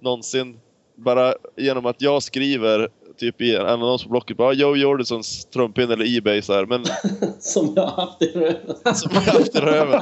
[0.02, 0.60] någonsin
[0.96, 5.94] bara genom att jag skriver typ i en annons på Blocket bara Joe Jordisons trumpinne
[5.94, 6.86] eller Ebay så här, men
[7.40, 8.96] Som jag har haft i röven.
[8.96, 10.02] som jag haft i röven.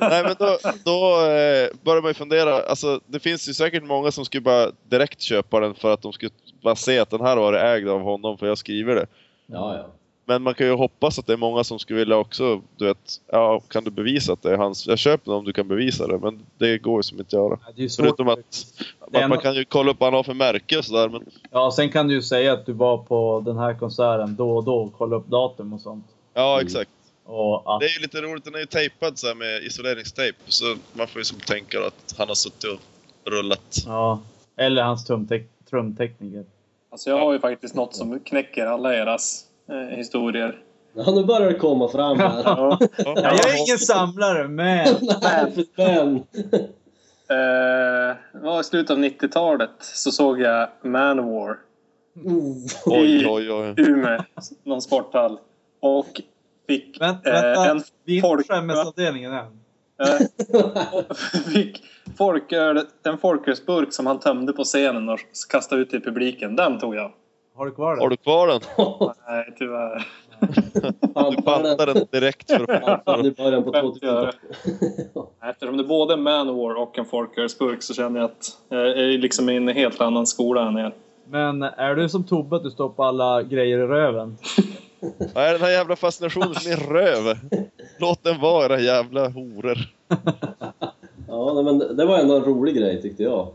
[0.00, 4.10] Nej men då, då eh, börjar man ju fundera, alltså det finns ju säkert många
[4.10, 6.30] som skulle bara direkt köpa den för att de skulle
[6.62, 9.06] bara se att den här var ägd av honom för jag skriver det.
[9.46, 9.86] Ja, ja.
[10.24, 13.20] Men man kan ju hoppas att det är många som skulle vilja också, du vet,
[13.32, 14.86] ja kan du bevisa att det är hans?
[14.86, 17.58] Jag köper den om du kan bevisa det, men det går ju som inte göra.
[17.66, 18.04] Ja, Det är svårt.
[18.06, 18.38] Förutom att,
[19.12, 21.72] man ändå- kan ju kolla upp vad han har för märke och sådär, men Ja,
[21.76, 24.74] sen kan du ju säga att du var på den här konserten då och då
[24.76, 26.04] och kolla upp datum och sånt.
[26.34, 26.66] ja Mm.
[26.66, 26.90] exakt.
[27.24, 30.64] Och att, Det är ju lite roligt, den är ju tejpad så med isoleringstejp, så
[30.92, 32.80] man får ju som tänka att han har suttit och
[33.32, 33.76] rullat.
[33.86, 34.20] ja,
[34.56, 36.44] eller hans trumtek- trumtekniker.
[36.90, 40.58] Alltså jag har ju faktiskt något som knäcker alla eras eh, historier.
[40.94, 42.42] Ja, nu börjar det komma fram här.
[42.44, 42.78] Ja.
[42.98, 44.86] Ja, jag är ingen samlare, men...
[45.22, 46.22] Nej, men.
[47.30, 51.56] Eh, det var i slutet av 90-talet så såg jag Manowar
[52.24, 52.56] Oh.
[52.86, 53.74] Oj, oj, oj.
[53.78, 54.22] i Umeå,
[54.64, 55.38] någon sporthall.
[55.80, 56.20] Och
[56.66, 57.70] fick Vänta, eh, vänta.
[57.70, 59.59] en Vi är inte folk- på skämmesavdelningen än.
[60.00, 60.26] Eh,
[61.52, 61.82] fick
[62.18, 65.18] folköl, en folkölsburk som han tömde på scenen och
[65.50, 66.56] kastade ut i publiken.
[66.56, 67.12] Den tog jag.
[67.56, 68.10] Har du kvar Har den?
[68.10, 68.60] du kvar den?
[69.28, 70.06] Nej, tyvärr.
[71.36, 74.32] Du pantade den direkt för att början på Skämt 2000
[75.44, 79.50] Eftersom det är både Manowar och en folkölsburk så känner jag att jag är liksom
[79.50, 80.94] i en helt annan skola än er.
[81.28, 84.36] Men är du som Tobbe att du stoppar alla grejer i röven?
[85.34, 87.36] Vad är den här jävla fascinationen min röv?
[88.00, 89.78] Låt den vara jävla horor.
[91.28, 93.48] Ja, men det var ändå en rolig grej tyckte jag.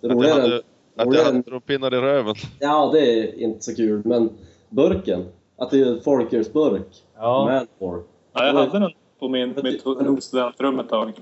[0.00, 0.62] Det Att jag hade,
[0.96, 2.34] att jag hade pinnar i röven.
[2.60, 4.30] ja, det är inte så kul, men
[4.68, 5.24] burken.
[5.58, 6.86] Att det är folkölsburk.
[7.16, 8.02] Ja, Manfor.
[8.32, 11.12] Ja, jag hade den på min, mitt studentrum ett tag.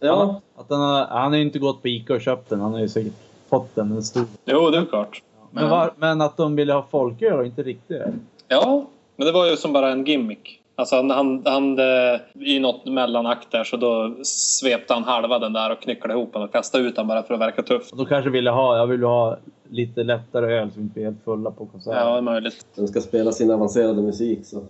[0.00, 2.60] Ja, att den har, han har ju inte gått på Ica och köpt den.
[2.60, 3.12] Han har ju säkert
[3.48, 3.90] fått den.
[3.90, 4.24] Den stod.
[4.44, 5.22] Jo, det är klart.
[5.50, 8.12] Men, var, men att de ville ha folköl och inte riktig öl.
[8.48, 10.60] Ja, men det var ju som bara en gimmick.
[10.78, 15.52] Alltså han, han, han eh, i något mellanakt där så då svepte han halva den
[15.52, 17.92] där och knycklade ihop den och kastade ut den bara för att verka tuff.
[17.92, 19.38] Och de kanske ville ha, jag vill ha
[19.68, 21.98] lite lättare öl så vi inte är helt fulla på konserten.
[22.00, 22.66] Ja, det är möjligt.
[22.74, 24.62] den ska spela sin avancerade musik så.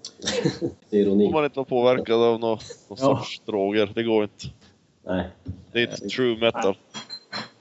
[0.90, 1.27] Ironi.
[1.27, 2.97] Om man inte var påverkad av någon, någon Ja.
[2.97, 3.90] sorts droger.
[3.94, 4.47] Det går inte.
[5.07, 5.25] Nej.
[5.73, 6.77] Det är inte true metal.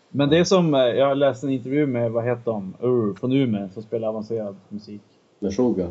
[0.10, 3.32] Men det är som, eh, jag läste en intervju med, vad heter de, Ur från
[3.32, 5.02] Umeå som spelar avancerad musik.
[5.40, 5.90] Med Suga.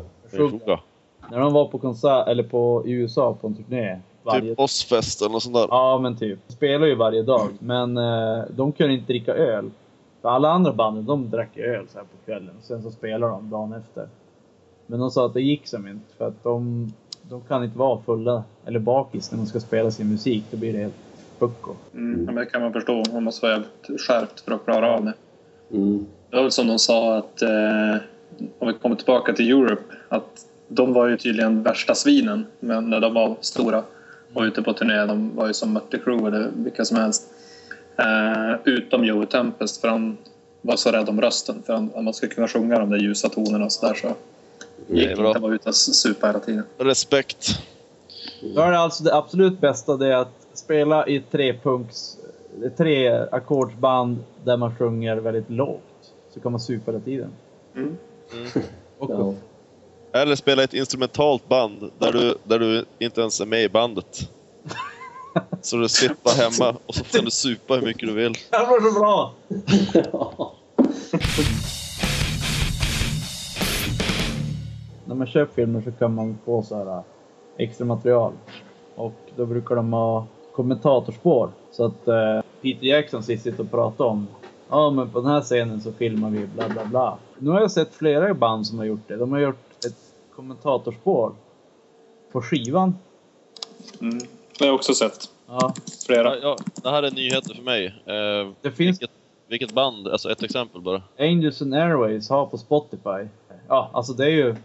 [1.31, 3.99] När de var på konsert, eller på, i USA på en turné.
[4.23, 5.67] Varje, Typ Ozzfest eller något sånt där.
[5.69, 6.39] Ja men typ.
[6.47, 7.49] De spelar ju varje dag.
[7.59, 9.69] Men eh, de kunde inte dricka öl.
[10.21, 12.55] För alla andra banden de drack öl så här på kvällen.
[12.61, 14.07] Sen så spelar de dagen efter.
[14.85, 16.15] Men de sa att det gick som inte.
[16.17, 20.09] För att de, de kan inte vara fulla eller bakis när de ska spela sin
[20.09, 20.43] musik.
[20.51, 20.95] Då blir det helt
[21.39, 21.71] pucko.
[21.93, 23.03] Mm, men det kan man förstå.
[23.13, 25.13] Man måste vara jävligt skärpt för att klara av det.
[25.71, 26.05] Mm.
[26.29, 27.95] Det var väl som de sa att eh,
[28.59, 32.99] om vi kommer tillbaka till Europe att de var ju tydligen värsta svinen men när
[32.99, 33.83] de var stora
[34.33, 35.05] och ute på turné.
[35.05, 37.29] De var ju som Mötley Crüe eller vilka som helst.
[37.97, 40.17] Eh, utom Joey Tempest för han
[40.61, 43.65] var så rädd om rösten för han, man skulle kunna sjunga de där ljusa tonerna
[43.65, 44.07] och sådär så
[44.87, 45.31] Det gick inte bra.
[45.31, 46.63] att vara ute och supa hela tiden.
[46.77, 47.47] Respekt.
[48.55, 52.17] Då är det alltså det absolut bästa det är att spela i trepunkts,
[52.77, 55.81] tre ackordsband där man sjunger väldigt lågt.
[56.33, 57.29] Så kan man supa hela tiden.
[57.75, 57.97] Mm.
[58.97, 59.33] Och Ja.
[60.11, 64.29] Eller spela ett instrumentalt band där du, där du inte ens är med i bandet.
[65.61, 68.33] Så du sitter hemma och så kan du supa hur mycket du vill.
[68.33, 69.33] Det var så bra!
[75.05, 77.03] När man köper filmer så kan man få så här äh,
[77.57, 78.33] extra material.
[78.95, 81.51] Och då brukar de ha kommentatorspår.
[81.71, 84.27] Så att eh, Peter Jackson sitter och pratar om
[84.69, 87.17] Ja men på den här scenen så filmar vi bla bla bla.
[87.37, 89.15] Nu har jag sett flera band som har gjort det.
[89.15, 89.66] De har gjort
[90.37, 91.35] kommentatorspår
[92.31, 92.95] på skivan.
[94.01, 94.17] Mm.
[94.17, 95.29] Det har jag också sett.
[95.47, 95.73] Ja,
[96.05, 96.35] Flera.
[96.35, 97.85] Ja, ja, det här är nyheter för mig.
[97.85, 99.15] Eh, det finns vilket,
[99.47, 100.07] vilket band?
[100.07, 101.01] Alltså ett exempel bara.
[101.19, 103.27] Angels and Airways har på Spotify.
[103.67, 104.55] Ja, alltså det är ju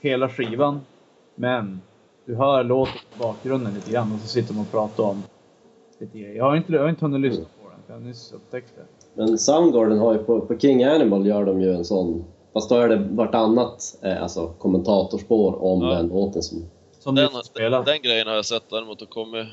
[0.00, 0.80] hela skivan.
[1.34, 1.80] Men
[2.24, 5.22] du hör låten i bakgrunden lite grann och så sitter man och pratar om
[5.98, 6.18] lite.
[6.18, 8.72] Jag har inte, jag har inte hunnit lyssna på den, för jag har nyss upptäckt
[8.76, 8.82] det.
[9.14, 12.76] Men Soundgarden har ju på, på King Animal gör de ju en sån, fast då
[12.76, 15.88] är det vartannat eh, alltså, kommentatorspår om Ja.
[15.94, 16.64] den låten som...
[16.98, 17.84] Som Den, spelar.
[17.84, 19.46] den grejen har jag sett däremot har kommit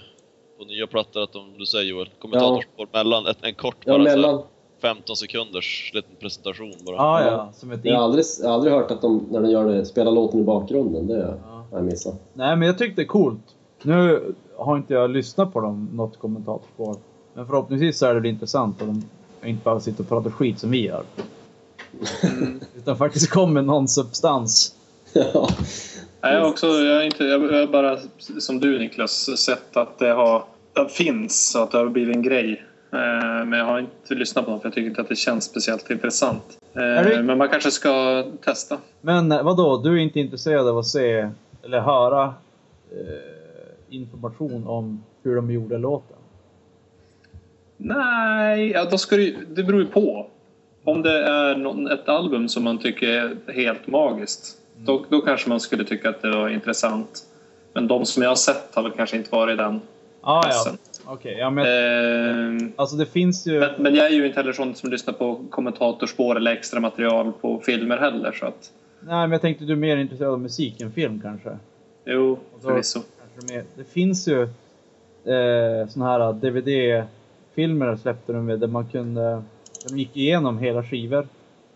[0.57, 4.03] på nya plattor att de, du säger Joel, kommentatorspår mellan, ett, en kort Ja, bara
[4.03, 4.41] så här, mellan.
[4.81, 6.95] 15 sekunders liten presentation bara.
[6.95, 7.49] Ja, ja.
[7.53, 9.85] Som ett Jag har aldrig, jag har aldrig hört att de, när de gör det,
[9.85, 11.07] spelar låten i bakgrunden.
[11.07, 11.65] Det har ja.
[11.71, 12.15] jag missat.
[12.33, 13.55] Nej, men jag tyckte det är coolt.
[13.83, 16.95] Nu har inte jag lyssnat på dem, något kommentatorspår.
[17.33, 19.03] Men förhoppningsvis så är det intressant och de
[19.49, 21.03] inte bara sitter och pratar skit som vi gör.
[22.23, 22.59] Mm.
[22.77, 24.75] Utan faktiskt kommer någon substans.
[25.13, 25.49] ja.
[26.21, 27.97] Nej, jag har också, jag har inte, jag har bara
[28.39, 32.21] som du Niklas sett att det har, det finns och att det har blivit en
[32.21, 32.63] grej.
[32.91, 35.43] Eh, Men jag har inte lyssnat på dem för jag tycker inte att det känns
[35.45, 36.43] speciellt intressant.
[36.73, 38.77] Eh, Men man kanske ska testa.
[39.01, 41.29] Men eh, vadå, du är inte intresserad av att se
[41.63, 42.33] eller höra
[43.89, 46.15] information om hur de gjorde låten?
[47.77, 50.27] Nej, ja, då ska det, ju- det beror ju på.
[50.89, 53.07] Om det är någon, ett album som man tycker
[53.47, 57.23] är helt magiskt, då, då kanske man skulle tycka att det var intressant.
[57.73, 59.81] Men de som jag har sett har väl kanske inte varit i den
[60.21, 60.77] Ah, ja, klassen.
[61.05, 61.35] okej.
[61.39, 63.59] Ja, men Eh, alltså det finns ju...
[63.59, 67.31] Men, men jag är ju inte heller sån som lyssnar på kommentatorspår eller extra material
[67.41, 68.31] på filmer heller.
[68.31, 71.57] Så att, Nej, men jag tänkte du är mer intresserad av musik än film kanske?
[72.05, 72.99] jo, förvisso.
[73.49, 73.63] mer.
[73.75, 74.41] Det finns ju
[75.33, 79.43] eh, såna här DVD-filmer släppte de med där man kunde...
[79.87, 81.27] De gick igenom hela skivor.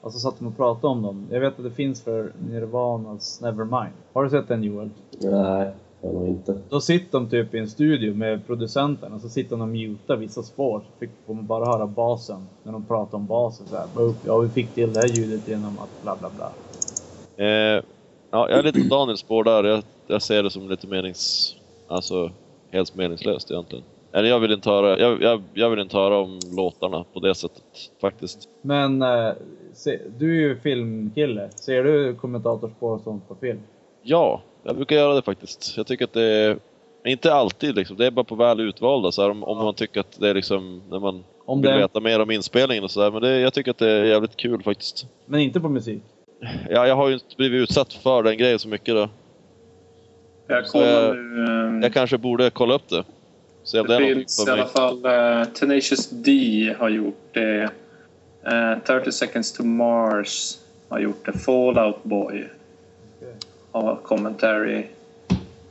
[0.01, 1.27] Och så satt de och pratade om dem.
[1.31, 3.93] Jag vet att det finns för Nirvanas Nevermind.
[4.13, 4.89] Har du sett den Joel?
[5.21, 6.57] Nej, jag har nog inte.
[6.69, 10.15] Då sitter de typ i en studio med producenten och så sitter de och mutar
[10.15, 10.79] vissa spår.
[10.79, 12.47] Så fick, får man bara höra basen.
[12.63, 13.85] När de pratar om basen så här.
[13.95, 16.51] "Oh, Ja, vi fick till det här ljudet genom att bla bla bla.
[17.45, 17.83] Eh,
[18.31, 19.63] ja, jag är lite på Daniels spår där.
[19.63, 21.55] Jag, jag ser det som lite menings...
[21.87, 22.31] Alltså,
[22.71, 23.83] helt meningslöst egentligen.
[24.11, 27.35] Eller jag vill inte höra, jag, jag, jag vill inte höra om låtarna på det
[27.35, 27.62] sättet
[28.01, 28.49] faktiskt.
[28.61, 29.31] Men eh,
[29.73, 31.49] se, du är ju filmkille.
[31.55, 33.59] Ser du kommentatorspår och sånt på film?
[34.01, 35.77] Ja, jag brukar göra det faktiskt.
[35.77, 36.57] Jag tycker att det är
[37.03, 37.97] Men inte alltid liksom.
[37.97, 39.11] Det är bara på väl utvalda.
[39.11, 41.77] Så här, om, om man tycker att det är liksom, när man Om vill det,
[41.77, 43.11] veta mer om inspelningen och sådär.
[43.11, 45.07] Men det, jag tycker att det är jävligt kul faktiskt.
[45.25, 46.03] men inte på musik.
[46.69, 49.09] Ja, jag har ju inte blivit utsatt för den grejen så mycket då.
[50.47, 51.45] Jag jag- nu.
[51.45, 53.03] ehm, Jag kanske borde kolla upp det.
[53.73, 57.69] Om det, Det finns i alla fall eh, Tenacious D har gjort det.
[58.43, 61.33] Eh, 30 seconds to Mars har gjort det.
[61.33, 62.47] Fallout Boy
[63.17, 63.33] Okej.
[63.71, 64.85] har commentary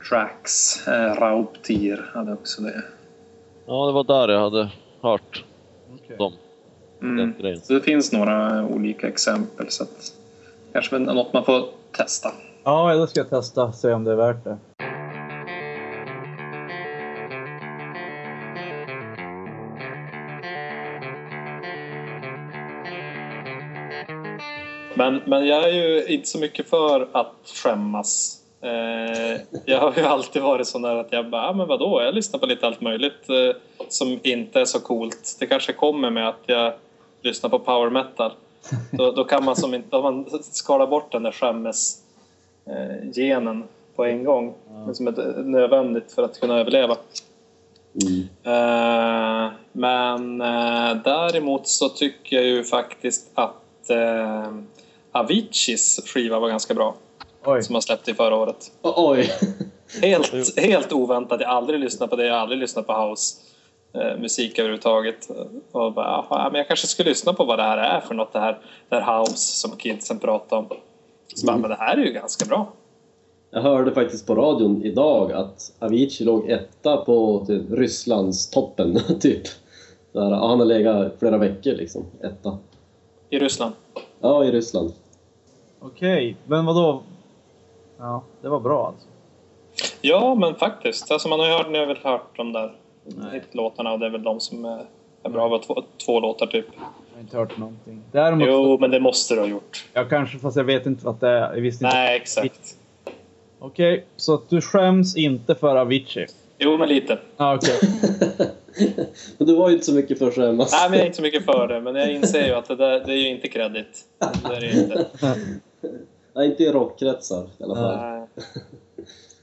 [0.09, 0.87] tracks.
[0.87, 2.83] Eh, Rauptir hade också det.
[3.65, 4.69] Ja, det var där jag hade
[5.01, 5.43] hört
[5.93, 6.17] Okej.
[6.17, 6.33] dem.
[7.01, 7.33] Mm.
[7.63, 9.69] Så det finns några olika exempel.
[9.69, 10.13] Så att,
[10.73, 12.31] kanske något man får testa.
[12.63, 14.57] Ja, då ska jag testa se om det är värt det.
[25.03, 28.39] Men, men jag är ju inte så mycket för att skämmas.
[28.61, 32.15] Eh, jag har ju alltid varit sån där att jag bara, ah, men vadå, jag
[32.15, 33.55] lyssnar på lite allt möjligt eh,
[33.89, 35.37] som inte är så coolt.
[35.39, 36.73] Det kanske kommer med att jag
[37.21, 38.31] lyssnar på power metal.
[38.91, 42.03] Då, då kan man som inte, om man skalar bort den där skämmes
[42.65, 43.63] eh, genen
[43.95, 44.53] på en gång.
[44.87, 46.97] Det som är nödvändigt för att kunna överleva.
[48.01, 48.27] Mm.
[48.43, 54.51] Eh, men eh, däremot så tycker jag ju faktiskt att eh,
[55.13, 56.95] Aviciis skiva var ganska bra.
[57.45, 57.63] Oj.
[57.63, 58.71] Som han släppte i förra året.
[58.81, 59.31] Oj!
[60.01, 61.41] Helt, helt oväntat.
[61.41, 62.25] Jag har aldrig lyssnat på det.
[62.25, 63.35] Jag har aldrig lyssnat på house
[63.93, 65.29] eh, musik överhuvudtaget.
[65.71, 68.33] Och bara, ja, men jag kanske ska lyssna på vad det här är för något.
[68.33, 70.67] Det här, det här house som kidsen pratar om.
[71.35, 72.71] Så bara, men det här är ju ganska bra.
[73.51, 79.43] Jag hörde faktiskt på radion idag att Avicii låg etta på typ, Rysslands toppen, typ.
[80.11, 82.57] Ja, han har legat flera veckor liksom, etta.
[83.29, 83.73] I Ryssland.
[84.21, 84.93] Ja, i Ryssland.
[85.85, 87.03] Okej, men vadå?
[87.97, 89.07] Ja, det var bra alltså.
[90.01, 91.11] Ja, men faktiskt.
[91.11, 92.71] Alltså man har ju hört, ni har väl hört de där
[93.31, 94.85] hitlåtarna och det är väl de som är,
[95.23, 95.57] är bra.
[95.57, 96.65] Det två, två låtar typ.
[96.77, 98.01] Jag har inte hört någonting.
[98.11, 99.85] Däremot, Jo, men det måste du ha gjort.
[99.93, 101.53] jag kanske, fast jag vet inte vad det är.
[101.55, 101.97] Jag visste inte.
[101.97, 102.77] Nej, exakt.
[103.59, 106.25] Okej, så att du skäms inte för Avicii?
[106.57, 107.19] Jo, men lite.
[107.37, 107.79] Ja, okej.
[109.37, 110.71] Men du var ju inte så mycket för att skämmas.
[110.71, 111.81] Nej, men jag är inte så mycket för det.
[111.81, 114.05] Men jag inser ju att det, där, det är ju inte kredit.
[114.47, 115.05] Det är det ju inte.
[116.35, 117.97] Nej, inte i rockkretsar i alla fall.
[117.97, 118.27] Nej.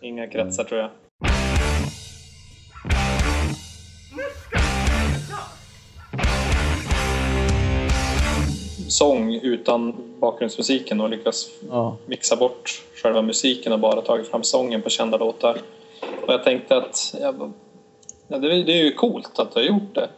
[0.01, 0.91] Inga kretsar tror jag.
[8.89, 11.97] Sång utan bakgrundsmusiken och lyckas Ja.
[12.07, 15.59] mixa bort själva musiken och bara tagit fram sången på kända låtar.
[16.27, 17.35] Och jag tänkte att ja,
[18.29, 20.09] ja, det, är- det är ju coolt att du har gjort det.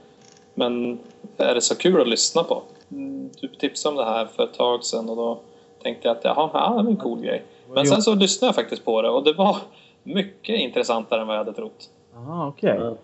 [0.55, 0.99] Men
[1.37, 2.63] är det så kul att lyssna på?
[2.91, 5.41] Mm, Du tipsade om det här för ett tag sedan och då
[5.83, 7.45] tänkte jag att jaha, ja, det var en cool grej.
[7.75, 9.57] Men sen så lyssnade jag faktiskt på det och det var
[10.03, 11.91] mycket intressantare än vad jag hade trott.
[12.17, 12.77] Aha, okej.
[12.79, 12.97] Ja.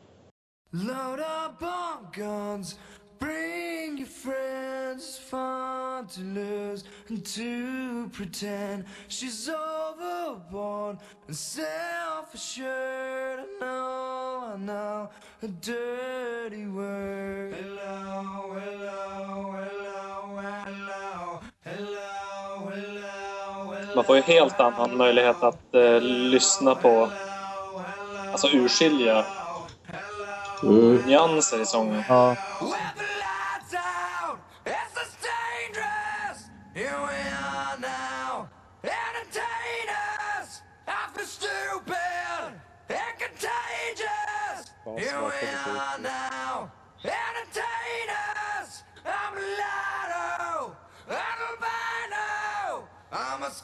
[0.70, 2.78] Load up on guns,
[3.18, 4.68] bring your friends.
[4.88, 12.66] It's fun to lose and to pretend she's overboard and self-assured.
[13.40, 15.10] I know, I know,
[15.42, 17.54] a dirty word.
[17.54, 23.87] Hello, hello, hello, hello, hello, hello.
[23.98, 27.10] Man får ju helt annan möjlighet att eh, lyssna på,
[28.32, 29.24] alltså urskilja
[30.62, 30.96] Mm.
[31.06, 32.04] nyanser i sången.
[32.08, 32.36] Ja.
[45.00, 46.17] With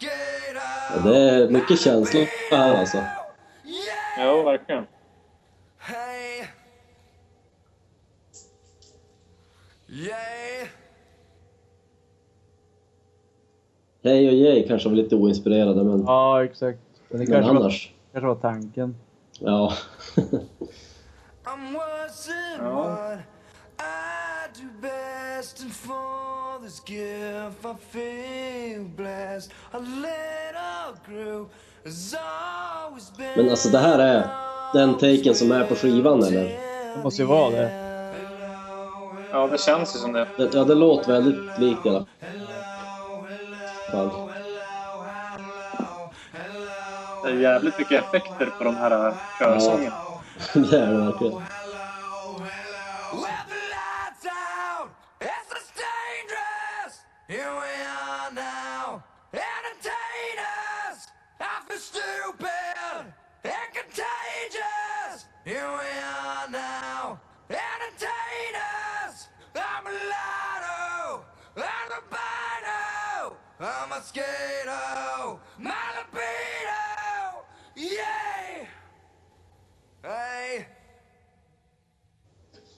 [0.01, 2.97] Ja, det är mycket känslor här alltså.
[2.97, 3.09] Yeah.
[4.19, 4.87] Jo, verkligen.
[14.03, 16.79] Hej och Jay kanske var lite oinspirerade, men, ja, exakt.
[17.09, 17.93] Men det men kanske var, annars.
[18.13, 18.97] kanske var tanken.
[19.39, 19.73] Ja.
[22.59, 22.89] Ja.
[26.75, 29.53] this gift I feel blessed.
[29.73, 31.53] A little group
[31.85, 33.37] has always been.
[33.37, 34.27] Men alltså det här är
[34.73, 36.45] den taken som är på skivan eller?
[36.97, 37.71] Det måste ju vara det.
[39.33, 40.29] Ja, det känns ju som det.
[40.37, 42.07] Det, ja, det låter väldigt likt i alla
[43.91, 44.11] fall.
[47.23, 49.97] Det är jävligt mycket effekter på de här körsångerna.
[50.55, 51.43] det är det verkligen.
[57.35, 60.99] Here we are now, entertainers!
[61.41, 63.13] I feel stupid and
[63.75, 65.27] contagious!
[65.45, 67.19] Here we are now,
[67.51, 69.15] entertainers!
[69.57, 71.25] I'm a lotto,
[71.57, 76.83] I'm a bino, I'm a skato, my libido!
[77.75, 78.69] Yay!
[80.05, 80.67] Hey!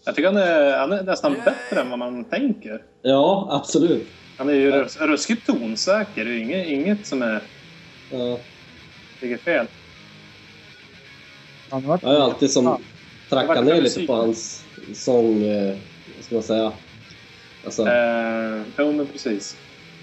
[0.05, 2.85] Jag tycker han är, han är nästan bättre än vad man tänker.
[3.03, 4.09] Ja, absolut.
[4.37, 6.25] Han är ju rus- ruskigt tonsäker.
[6.25, 7.49] Det är inget, inget som är,
[8.09, 8.41] Ja.
[9.21, 9.67] ligger fel.
[11.71, 12.81] Han har varit Jag har ju alltid som Ja.
[13.31, 15.79] trackat ner lite på hans sång, eh,
[16.15, 16.73] vad ska man säga?
[17.65, 19.57] Alltså, Eh, jo, men precis.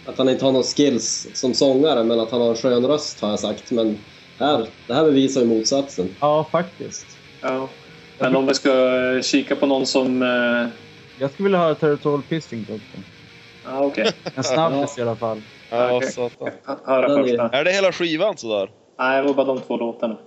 [0.05, 3.19] att han inte har någon skills som sångare, men att han har en skön röst
[3.21, 3.71] har jag sagt.
[3.71, 4.05] Men
[4.39, 6.15] här, det här bevisar ju motsatsen.
[6.19, 7.19] Ja, faktiskt.
[7.41, 7.73] Ja.
[8.19, 8.71] Men om vi ska
[9.23, 10.21] kika på någon som...
[10.21, 10.67] Eh,
[11.15, 13.03] Jag skulle vilja höra Territorial Pissing också.
[13.65, 14.11] Ja, okej.
[14.35, 15.41] En snabbis i alla fall.
[15.69, 16.11] Ja, Okej.
[16.11, 16.49] satan.
[16.65, 17.49] H- Höra Den är- första.
[17.57, 18.69] Är det hela skivan sådär?
[18.99, 20.17] Nej, det var bara de två låtarna.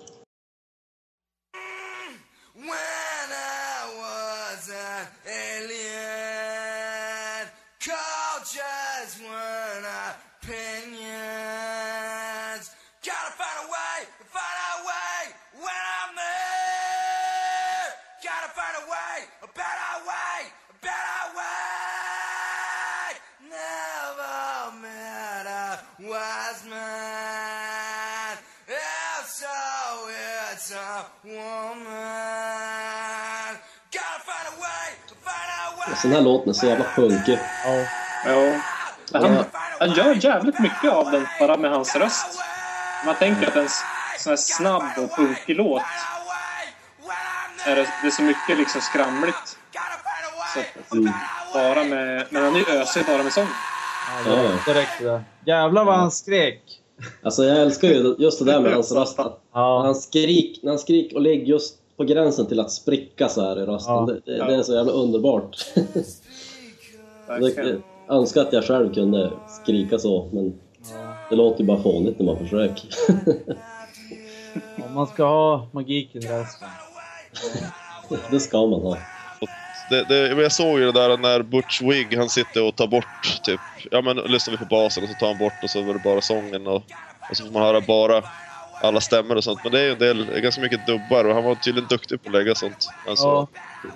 [36.02, 37.38] Den här låten är så jävla punkig.
[37.64, 37.84] Ja.
[38.26, 38.60] Ja.
[39.12, 39.44] Han,
[39.80, 42.38] han gör jävligt mycket av den bara med hans röst.
[43.06, 43.68] Man tänker att en
[44.18, 45.82] sån här snabb och punkig låt
[47.66, 49.58] är det, det är så mycket liksom skramligt.
[50.54, 51.12] Så att, Mm.
[51.52, 53.48] bara med, men han är ju ösig bara med sång.
[54.26, 55.22] Ja, räckte det.
[55.46, 56.62] Jävlar vad han skrek!
[57.26, 59.18] Alltså jag älskar ju just det där med hans röst.
[59.52, 63.40] Ja, han skrik, när han skrik och ligger just på gränsen till att spricka så
[63.40, 63.94] här i rösten.
[63.94, 64.06] Ja.
[64.06, 65.56] Det, det, det är så jävla underbart.
[67.26, 70.54] Jag önskar att jag själv kunde skrika så, men
[71.30, 72.88] det låter ju bara fånigt när man försöker.
[74.84, 76.68] om man ska ha magiken i rösten.
[78.30, 78.98] det ska man ha.
[79.90, 83.40] Det, det, jag såg ju det där när Butch Wig han sitter och tar bort
[83.42, 83.60] typ,
[83.90, 86.00] ja men lyssnar vi på basen och så tar han bort och så var det
[86.04, 86.82] bara sången och,
[87.30, 88.22] och så får man höra bara
[88.82, 89.60] alla stämmor och sånt.
[89.62, 92.28] Men det är ju en del, ganska mycket dubbar och han var tydligen duktig på
[92.28, 92.88] att lägga sånt.
[93.08, 93.46] Alltså, Ja,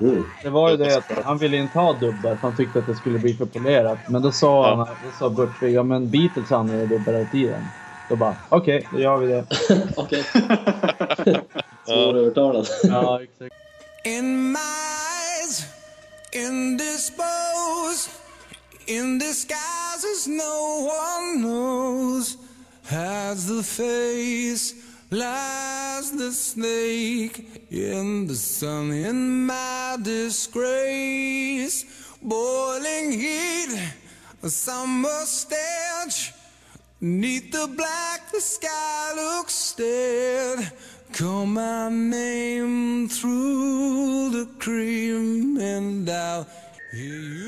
[0.00, 0.24] Mm.
[0.42, 2.94] det var ju det att han ville inte ha dubbar för han tyckte att det
[2.94, 3.98] skulle bli för polerat.
[4.08, 4.74] Men då sa Ja.
[4.74, 7.64] han, då sa Burt Vig, ja men Beatles använder dubbar hela tiden.
[8.08, 9.44] Då bara, okej, då gör vi det.
[9.96, 10.24] Okej.
[11.86, 12.66] Svårövertalad.
[12.82, 13.54] Ja, exakt.
[14.04, 15.64] In my eyes,
[16.32, 18.10] indisposed,
[18.86, 22.36] in disguises no one knows.
[22.90, 24.74] Has the face,
[25.12, 31.84] lies the snake in the sun, in my disgrace.
[32.20, 33.78] Boiling heat,
[34.42, 36.32] a summer stench.
[37.00, 40.72] Neath the black, the sky looks dead.
[41.12, 46.44] Call my name through the cream and I'll.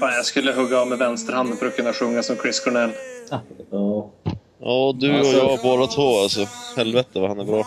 [0.01, 2.93] Fan, jag skulle hugga av med vänsterhanden för att kunna sjunga som Chris Cornell.
[3.71, 4.13] Ja.
[4.63, 6.47] Ja du och Alltså- jag båda två alltså.
[6.77, 7.67] Helvete vad han är bra.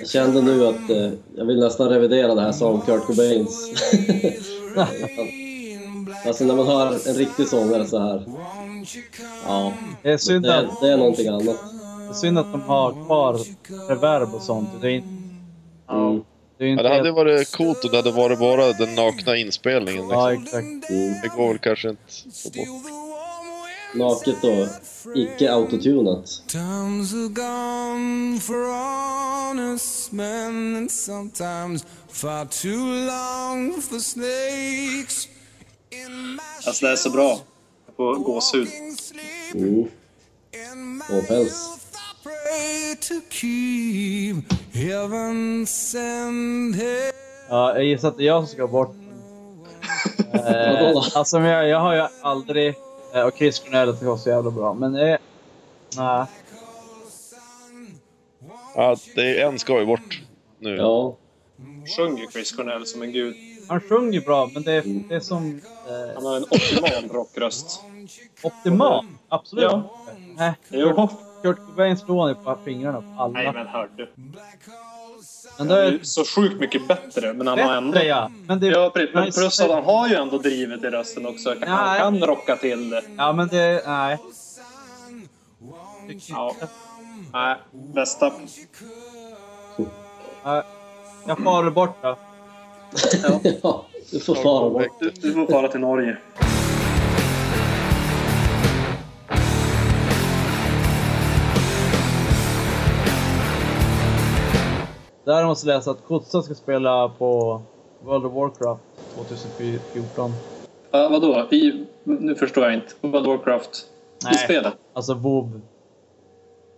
[0.00, 3.70] Jag kände nu att eh, jag vill nästan revidera det här som Kurt Cobains.
[6.26, 8.22] alltså när man hör en riktig sångare så här.
[9.46, 11.44] Ja, Det är synd det, att, det är någonting annat.
[11.44, 13.38] det är synd att de har kvar
[13.88, 14.68] reverb och sånt.
[14.80, 15.08] Det är inte...
[15.92, 16.22] Mm.
[16.58, 18.94] Det är Ja, inte det hade helt- varit coolt om det hade varit bara den
[18.94, 20.08] nakna inspelningen.
[20.10, 20.58] Ja, Liksom.
[20.58, 20.90] exakt.
[20.90, 21.12] Mm.
[21.22, 23.01] Det går väl kanske inte att få bort.
[23.94, 24.68] Naket och
[25.16, 26.42] icke autotunat.
[26.46, 35.28] Times are gone for honest men, and sometimes far too long for snakes.
[36.66, 37.40] Alltså det är så bra.
[37.86, 38.68] Jag får gåshud.
[39.54, 41.02] Mm.
[41.10, 41.68] Och päls.
[47.48, 48.94] Ja, jag gissar att det är jag som ska bort.
[50.32, 52.74] Eh, alltså, men jag, jag har ju aldrig...
[53.14, 54.74] Eh, och Chris Cornell tycker jag var så jävla bra.
[54.74, 55.16] Men eh,
[55.96, 56.26] nej.
[58.74, 60.20] Ja, det är en ska ju bort
[60.58, 60.76] nu.
[60.76, 61.16] Ja,
[61.96, 63.36] Sjunger Chris Cornell som en gud.
[63.68, 65.60] Han sjunger bra, men det är, det är som...
[65.88, 67.80] Eh, Han har en optimal rockröst.
[68.42, 69.06] optimal.
[69.28, 69.90] Absolut Ja.
[70.36, 71.08] Nej, Jo.
[71.42, 73.32] Kurt Cobain slår ju på fingrarna på alla.
[73.32, 74.12] Nej men hör du.
[75.58, 77.32] men det är så sjukt mycket bättre.
[77.32, 77.92] Men han har ändå...
[77.92, 78.30] bättre ja.
[78.46, 81.54] Men det, Ja, men plus att han har ju ändå drivet i rösten också.
[81.60, 82.00] Han Nej.
[82.00, 83.02] kan rocka till det.
[83.16, 83.82] Ja, men det...
[83.86, 84.18] Nej.
[86.28, 86.54] Ja.
[87.32, 88.32] Nej, bästa.
[90.44, 90.62] Nej.
[91.26, 92.18] Jag far bort då.
[93.62, 95.00] ja du får fara bort.
[95.00, 96.16] Du, du får fara till Norge.
[105.24, 105.30] Så
[105.66, 107.62] läste jag att Kotsa ska spela på
[108.04, 108.82] World of Warcraft
[109.14, 110.32] 2014.
[110.90, 111.46] Va, vadå?
[111.50, 112.86] I, nu förstår jag inte.
[113.00, 113.86] World of Warcraft?
[114.32, 114.72] I spelet?
[114.92, 115.60] Alltså WoW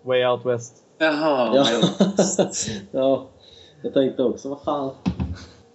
[0.03, 0.75] Way Out West.
[0.99, 1.51] Jaha.
[1.57, 1.67] Ja.
[2.93, 3.27] ja,
[3.83, 4.91] jag tänkte också, vad fan.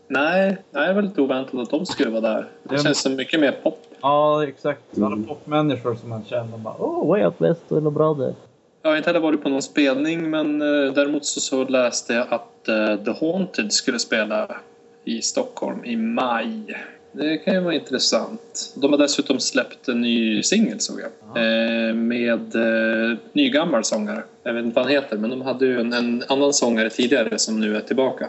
[0.07, 2.47] Nej, nej, det var lite oväntat att de skulle vara där.
[2.63, 3.79] Det känns som mycket mer pop.
[4.01, 4.81] Ja, exakt.
[4.97, 5.23] Alla Mm.
[5.23, 8.35] popmänniskor som man känner bara Åh, Way Out West, det är bra det.
[8.81, 12.27] Jag har inte heller varit på någon spelning men eh, däremot så, så läste jag
[12.29, 14.61] att eh, The Haunted skulle spela
[15.03, 16.77] i Stockholm i maj.
[17.11, 18.73] Det kan ju vara intressant.
[18.75, 21.09] De har dessutom släppt en ny singel såg jag.
[21.37, 24.23] Eh, med eh, nygammal sångare.
[24.43, 27.39] Jag vet inte vad han heter men de hade ju en, en annan sångare tidigare
[27.39, 28.27] som nu är tillbaka.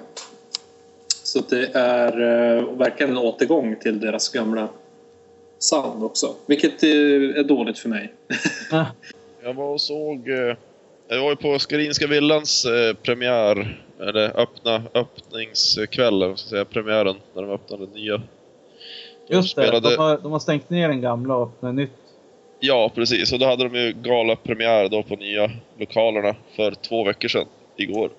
[1.23, 4.69] Så det är eh, verkligen en återgång till deras gamla
[5.59, 6.35] sound också.
[6.47, 6.91] Vilket eh,
[7.41, 8.13] är dåligt för mig.
[9.43, 10.29] Jag var och såg...
[10.29, 10.57] eh,
[11.09, 17.43] Jag var ju på Skarinska Villans eh, premiär, eller öppna öppningskväll, ska säga, premiären, när
[17.43, 18.17] de öppnade nya.
[19.29, 21.91] De Just det, spelade- de, har, de har stängt ner den gamla och öppnat nytt.
[22.61, 23.33] Ja, precis.
[23.33, 28.11] Och då hade de ju galapremiär då på nya lokalerna för två veckor sedan, igår.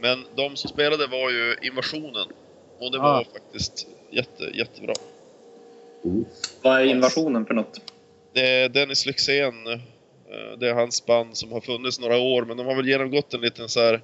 [0.00, 2.26] Men de som spelade var ju Invasionen.
[2.80, 3.24] Och det var Ah.
[3.32, 4.94] faktiskt jätte, jättebra.
[6.04, 6.24] Mm.
[6.62, 7.80] Vad är invasionen för något?
[8.32, 9.54] Det är Dennis Lyxzén,
[10.58, 13.40] det är hans band som har funnits några år, men de har väl genomgått en
[13.40, 14.00] liten så här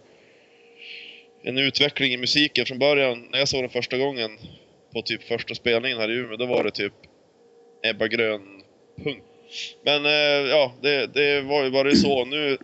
[1.43, 2.67] en utveckling i musiken.
[2.67, 4.31] Från början, när jag såg den första gången
[4.95, 6.93] på typ första spelningen här i Umeå, då var det typ
[7.83, 8.63] Ebba Grön
[9.05, 9.23] punk.
[9.85, 12.25] Men eh, ja, det, det var ju bara så.
[12.25, 12.59] Nu,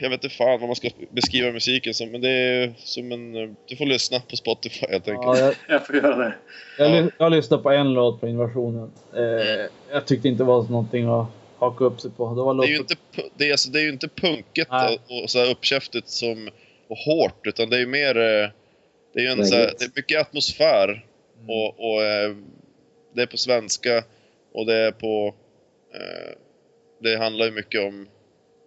[0.00, 3.36] jag vet inte fan vad man ska beskriva musiken som, men det är som en...
[3.36, 5.38] eh, Du får lyssna på Spotify helt enkelt.
[5.38, 6.34] Ja, jag, Jag får göra det.
[6.78, 7.10] jag, Ja.
[7.18, 8.92] jag lyssnade på en låt på invasionen.
[9.16, 11.26] Eh, jag tyckte inte det var någonting att
[11.58, 12.28] haka upp sig på.
[12.34, 12.96] Det var Det är ju inte,
[13.36, 14.98] det är, alltså, det är ju inte punket Nej.
[15.08, 16.50] och, och så här uppkäftigt som,
[16.88, 18.16] och hårt, utan det är ju mer...
[18.16, 18.50] eh,
[19.12, 21.04] Det är ju en Nej, så här, det är mycket atmosfär
[21.38, 21.50] Mm.
[21.50, 22.36] och, och eh,
[23.12, 24.04] det är på svenska
[24.52, 25.34] och det är på...
[25.94, 26.36] Eh,
[27.00, 28.08] det handlar ju mycket om...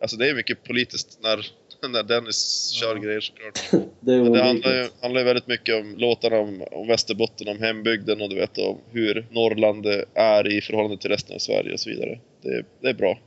[0.02, 1.48] Alltså det är mycket politiskt när,
[1.88, 3.02] när Dennis kör Ja.
[3.02, 3.60] grejer såklart.
[4.00, 7.60] Det är det handlar ju, handlar ju väldigt mycket om låtarna om, om Västerbotten, om
[7.60, 11.80] hembygden och du vet om hur Norrland är i förhållande till resten av Sverige och
[11.80, 12.20] så vidare.
[12.42, 13.18] Det, det är bra.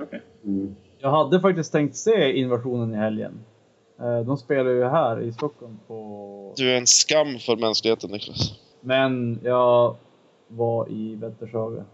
[0.00, 0.22] Okej.
[0.44, 0.76] Mm.
[0.98, 3.44] Jag hade faktiskt tänkt se invasionen i helgen.
[4.00, 6.54] Eh, de spelar ju här i Stockholm på...
[6.56, 8.52] Du är en skam för mänskligheten Niklas.
[8.80, 9.96] Men jag
[10.48, 11.84] var i Vättershaga.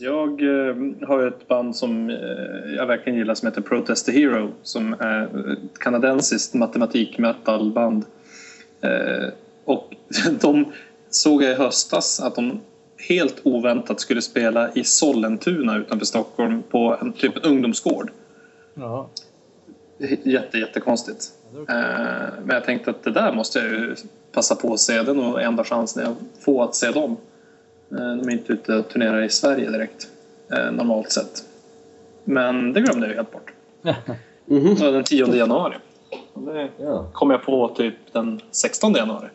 [0.00, 0.76] Jag eh,
[1.08, 5.52] har ett band som eh, jag verkligen gillar som heter Protest the Hero som är
[5.52, 8.04] ett kanadensiskt matematik-metalband.
[8.80, 9.28] Eh,
[9.64, 9.94] och
[10.40, 10.72] de
[11.10, 12.60] såg jag i höstas att de
[13.08, 18.10] helt oväntat skulle spela i Sollentuna utanför Stockholm på en typ en ungdomsgård.
[18.74, 19.08] Ja,
[20.22, 21.24] Jätte, jättekonstigt.
[21.52, 21.76] var kul.
[21.76, 23.94] Eh, Men jag tänkte att det där måste jag ju
[24.32, 25.02] passa på att se.
[25.02, 27.16] Det är nog enda chansen jag får att se dem.
[27.92, 30.08] Eh, De är inte ute och turnerar i Sverige direkt,
[30.52, 31.42] eh, normalt sett.
[32.24, 33.52] Men det glömde jag ju helt bort.
[34.46, 35.74] Det var den 10 januari.
[36.32, 36.70] Och Det
[37.12, 39.28] kom jag på typ den 16 januari.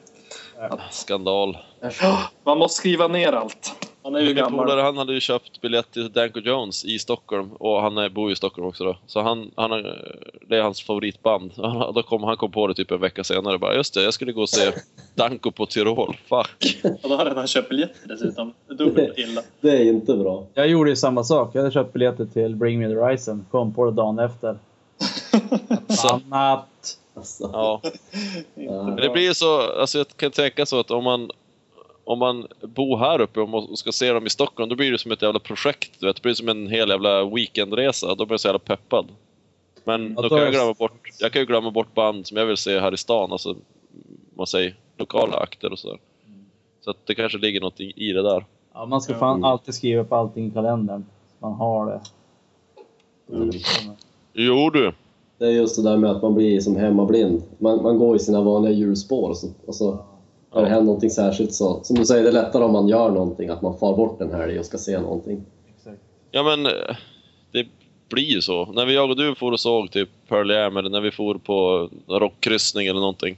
[0.92, 1.58] Skandal.
[2.44, 3.74] Man måste skriva ner allt.
[4.04, 4.66] Man är ju gammal.
[4.66, 8.30] polare han hade ju köpt biljett till Danko Jones i Stockholm och han är, bor
[8.30, 8.98] ju i Stockholm också då.
[9.08, 10.16] Så han, han, har-
[10.48, 11.52] det är hans favoritband.
[11.58, 14.14] Han, då kom, han kom på det typ en vecka senare bara just det, jag
[14.14, 14.72] skulle gå och se
[15.16, 16.18] Danko på Tyrol.
[16.30, 16.78] Fuck.
[17.04, 18.54] Och då hade han köpt biljetter dessutom.
[18.68, 19.42] Dubbelt illa.
[19.62, 20.46] Det är inte bra.
[20.54, 21.50] Jag gjorde ju samma sak.
[21.56, 23.46] Jag hade köpt biljetter till Bring Me The Horizon.
[23.52, 24.58] Kom på det dagen efter.
[26.14, 26.98] Annat.
[27.16, 27.50] Alltså.
[27.54, 27.82] Ja.
[29.02, 31.30] Det blir ju så, alltså jag kan tänka så att om man
[32.04, 35.12] om man bor här uppe och ska se dem i Stockholm, då blir det som
[35.12, 35.92] ett jävla projekt.
[36.00, 36.16] Du vet.
[36.16, 38.16] Det blir som en hel jävla weekendresa.
[38.16, 39.06] Då blir jag så jävla peppad.
[39.84, 42.46] Men Ja, då kan jag glömma bort, jag kan ju glömma bort band som jag
[42.46, 43.32] vill se här i stan.
[43.32, 43.56] Alltså,
[44.36, 45.98] man säger lokala akter och sådär.
[46.82, 48.46] Så att det kanske ligger något i det där.
[48.74, 51.06] Ja, man ska fan alltid skriva på allting i kalendern.
[51.40, 52.02] Man har det.
[53.36, 53.52] Mm.
[54.34, 54.92] Jo du.
[55.38, 57.44] Det är just det där med att man blir som hemmablind.
[57.58, 60.06] Man, man går i sina vanliga hjulspår och så, och så
[60.54, 63.10] när det händer någonting särskilt så, som du säger, det är lättare om man gör
[63.12, 65.42] någonting, att man far bort en helg och ska se någonting.
[65.78, 66.02] Exakt.
[66.32, 66.96] Ja men eh,
[67.52, 67.66] det
[68.10, 68.66] blir ju så.
[68.66, 71.36] När vi, jag och du for och såg typ Pearl Jam eller när vi for
[71.36, 73.38] på rockkryssning eller någonting.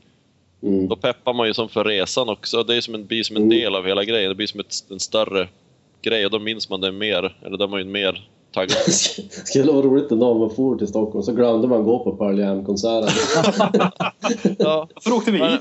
[0.63, 0.88] Mm.
[0.88, 2.63] Då peppar man ju som för resan också.
[2.63, 3.57] Det är som en, blir som en Mm.
[3.57, 4.30] del av hela grejen.
[4.30, 5.47] Det blir som ett, en större
[6.01, 7.38] grej och då minns man det mer.
[7.45, 8.72] Eller då är man ju mer taggad.
[9.45, 12.11] Skulle vara roligt en dag om man for till Stockholm så glömde man gå på
[12.16, 13.09] Pearl Jam-konserten.
[14.59, 15.39] Ja, Varför åkte vi?
[15.39, 15.57] man,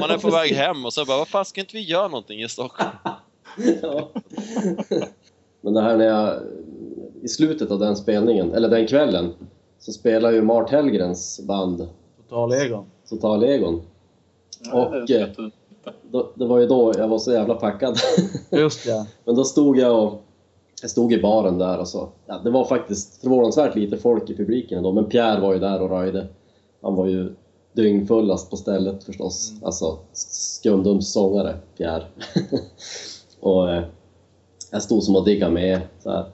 [0.00, 2.42] man är på väg hem och så bara, vad fan ska inte vi göra någonting
[2.42, 2.90] i Stockholm?
[3.82, 4.08] Ja.
[5.60, 6.40] Men det här när jag...
[7.22, 9.32] I slutet av den spelningen, eller den kvällen,
[9.78, 11.88] så spelar ju Mart Hellgrens band
[12.28, 12.84] Total Egon.
[13.08, 13.82] Total Egon.
[14.72, 15.50] Och, det jätte-
[16.10, 17.96] Då, det var ju då jag var så jävla packad.
[18.50, 19.06] Just ja.
[19.24, 20.22] Men då stod jag och
[20.82, 22.08] jag stod i baren där och så.
[22.26, 25.82] Ja, det var faktiskt förvånansvärt lite folk i publiken då, men Pierre var ju där
[25.82, 26.26] och röjde.
[26.82, 27.34] Han var ju
[27.76, 29.52] dyngfullast på stället förstås.
[29.62, 32.06] Alltså Skundums sångare, Pierre.
[33.40, 33.84] och eh,
[34.70, 36.26] jag stod som och diggade med så här.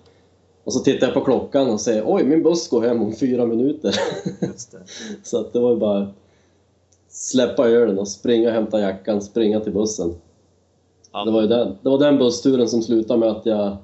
[0.65, 3.47] Och så tittade jag på klockan och säger oj, min buss går hem om fyra
[3.47, 3.95] minuter.
[5.23, 6.09] Så att det var ju bara
[7.09, 10.15] släppa ölen och springa och hämta jackan, springa till bussen.
[11.13, 11.25] Ja.
[11.25, 13.77] Det var ju den, det var den bussturen som slutade med att jag,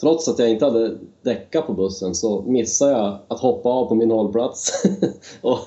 [0.00, 3.94] trots att jag inte hade däckat på bussen, så missade jag att hoppa av på
[3.94, 4.84] min hållplats.
[5.40, 5.58] och,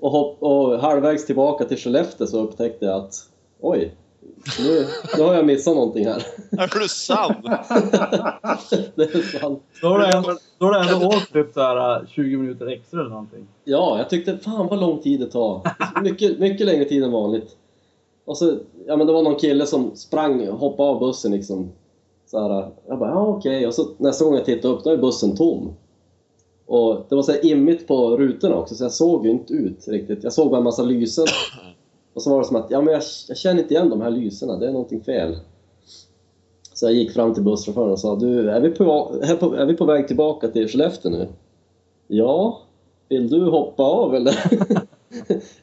[0.00, 3.14] och, hopp, och halvvägs tillbaka till Skellefteå så upptäckte jag att
[3.60, 3.94] oj,
[4.58, 4.86] nu,
[5.16, 6.26] nu har jag missat någonting här.
[6.58, 7.34] Är du sann?
[8.94, 9.62] det är sant.
[9.82, 9.98] Då har
[10.72, 13.46] du ändå, åkt typ så här, äh, 20 minuter extra eller någonting.
[13.64, 15.60] Ja, jag tyckte fan vad lång tid det tar.
[16.02, 17.56] Mycket, mycket längre tid än vanligt.
[18.24, 21.72] Och så, ja men det var någon kille som sprang, hoppade av bussen liksom.
[22.26, 23.66] Så här, jag bara, ja okej.
[23.66, 25.74] Och så nästa gång jag tittade upp, då är bussen tom.
[26.70, 30.24] Och det var så immigt på rutorna också, så jag såg ju inte ut riktigt.
[30.24, 31.26] Jag såg bara en massa lysen.
[32.14, 34.10] Och så var det som att, ja men jag, jag känner inte igen de här
[34.10, 35.38] lysena, det är någonting fel.
[36.74, 39.66] Så jag gick fram till busschauffören och sa, du, är vi på, är på, är
[39.66, 41.28] vi på väg tillbaka till Skellefteå nu?
[42.06, 42.60] Ja,
[43.08, 44.34] vill du hoppa av eller?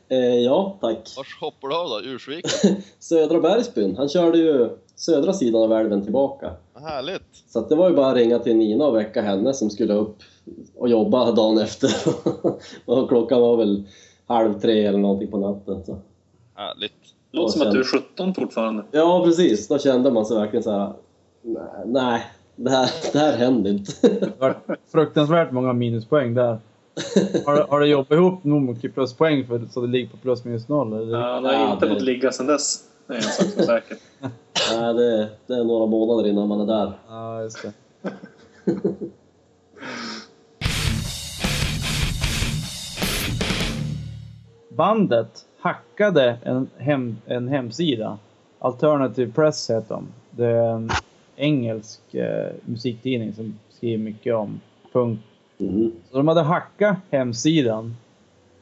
[0.10, 1.14] eh, ja, tack.
[1.18, 2.10] Vars hoppar du av då?
[2.10, 2.46] Ursvik?
[3.00, 6.52] Södra Bergsbyn, han körde ju södra sidan av älven tillbaka.
[6.74, 7.44] Vad Härligt.
[7.48, 9.94] Så att det var ju bara att ringa till Nina och väcka henne som skulle
[9.94, 10.18] upp
[10.76, 11.90] och jobba dagen efter.
[12.86, 13.84] och klockan var väl
[14.26, 15.84] halv tre eller någonting på natten.
[15.86, 15.98] Så.
[16.56, 16.92] Härligt.
[17.32, 18.84] Det låter som att du är 17 fortfarande.
[18.92, 19.68] Ja, precis.
[19.68, 20.94] Då kände man sig verkligen så här.
[21.42, 22.22] "Nej, Nej,
[22.56, 23.92] det här, det här händer inte.
[24.02, 24.58] Det var
[24.92, 26.60] fruktansvärt många minuspoäng där.
[27.46, 30.46] Har, du- har du jobbat ihop nog mycket pluspoäng för, så det ligger på plus
[30.46, 30.94] minus noll?
[30.94, 31.18] Eller?
[31.18, 32.84] Han har Ja, inte det- fått ligga sedan dess.
[33.08, 33.98] Det är en sak som är säker.
[34.72, 36.92] Nej, det, det är några månader innan man är där.
[37.08, 37.74] Ja, just det.
[44.70, 48.18] Bandet hackade en, hem, en hemsida.
[48.60, 50.08] Alternative Press heter de.
[50.32, 50.90] Det är en
[51.36, 54.60] engelsk eh, musiktidning som skriver mycket om
[54.94, 55.20] punk.
[55.58, 55.92] Mhm.
[56.12, 57.96] Så de hade hackat hemsidan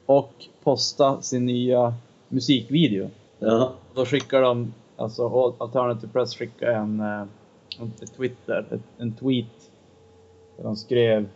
[0.05, 0.31] och
[0.63, 1.93] postat sin nya
[2.29, 3.09] musikvideo.
[3.39, 3.71] Ja.
[3.95, 7.23] Då skickar de, alltså Alternative Press skickar en, eh,
[7.79, 8.65] en Twitter,
[8.97, 9.71] en tweet.
[10.57, 11.27] Där de skrev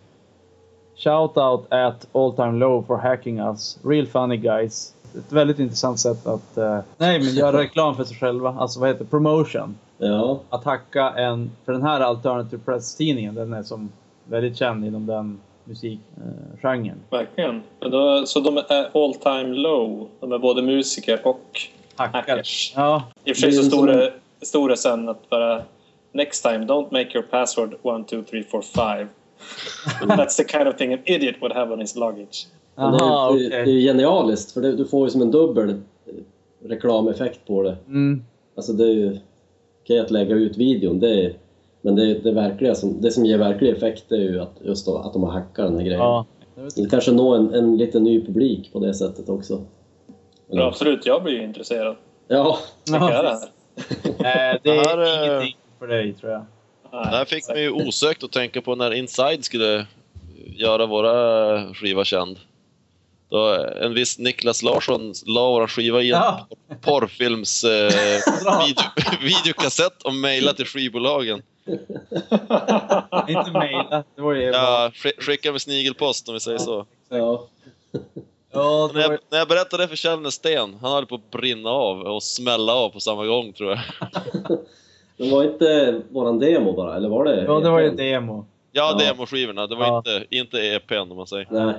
[0.99, 3.79] Shout out at all time low for hacking us.
[3.83, 4.93] Real funny guys.
[5.17, 8.55] Ett väldigt intressant sätt att, eh, nej men göra reklam för sig själva.
[8.59, 9.77] Alltså vad heter promotion.
[9.97, 10.39] Ja.
[10.49, 13.89] Att hacka en, för den här Alternative Press-tidningen, den är som
[14.25, 16.97] väldigt känd inom den musikgenren.
[17.09, 17.61] Verkligen.
[17.79, 20.07] Då, så de är all time low.
[20.19, 21.69] De är både musiker och.
[22.07, 22.73] Hackers.
[22.75, 25.61] Ja, I och för sig så stod det, stod det sen att bara
[26.11, 29.07] Next time, don't make your password 1, 2, 3, 4, 5.
[30.17, 32.47] That's the kind of thing an idiot would have on his luggage.
[32.75, 35.31] Men det, är, Aha, ju- det, är genialiskt, för det, du får ju som en
[35.31, 35.81] dubbel
[36.63, 37.77] reklameffekt på det.
[37.87, 38.23] Mm.
[38.55, 39.19] Alltså det är ju
[39.83, 41.33] okej att lägga ut videon, det är,
[41.81, 44.97] men det, det, verkliga som, det som ger verklig effekt är ju att, just då,
[44.97, 45.99] att de har hackat den här grejen.
[45.99, 46.25] Ja.
[46.75, 49.61] Det kanske nå en, en lite ny publik på det sättet också.
[50.51, 51.95] Ja, absolut, jag blir ju intresserad.
[52.27, 53.39] Ja, Vilka är det här?
[54.19, 56.45] Eh, det är här, eh, ingenting för dig tror jag.
[56.91, 59.85] Nej, Det här fick mig ju osökt att tänka på när Inside skulle
[60.45, 62.39] göra våra skiva känd.
[63.29, 66.47] Då en viss Niklas Larsson la våra skiva i en Ja.
[66.81, 67.91] porrfilms eh,
[68.67, 68.83] video,
[69.21, 71.41] videokassett och mejlade till skivbolagen.
[73.27, 74.03] Inte mejla.
[74.15, 76.85] Det var ju Ja, sk- skicka med snigelpost om vi säger så.
[77.09, 77.47] ja.
[78.51, 81.15] Ja, det När var, jag, när jag berättade det för Kjellner Sten, han höll på
[81.15, 83.79] att brinna av och smälla av på samma gång tror jag.
[85.17, 87.43] Det var inte våran demo bara, eller var det?
[87.43, 87.95] ja, det var ju EPn?
[87.97, 88.45] demo.
[88.71, 89.05] Ja, Ja.
[89.13, 89.97] demoskivorna, det var Ja.
[89.97, 91.47] inte, inte EPn om man säger.
[91.51, 91.73] Nej.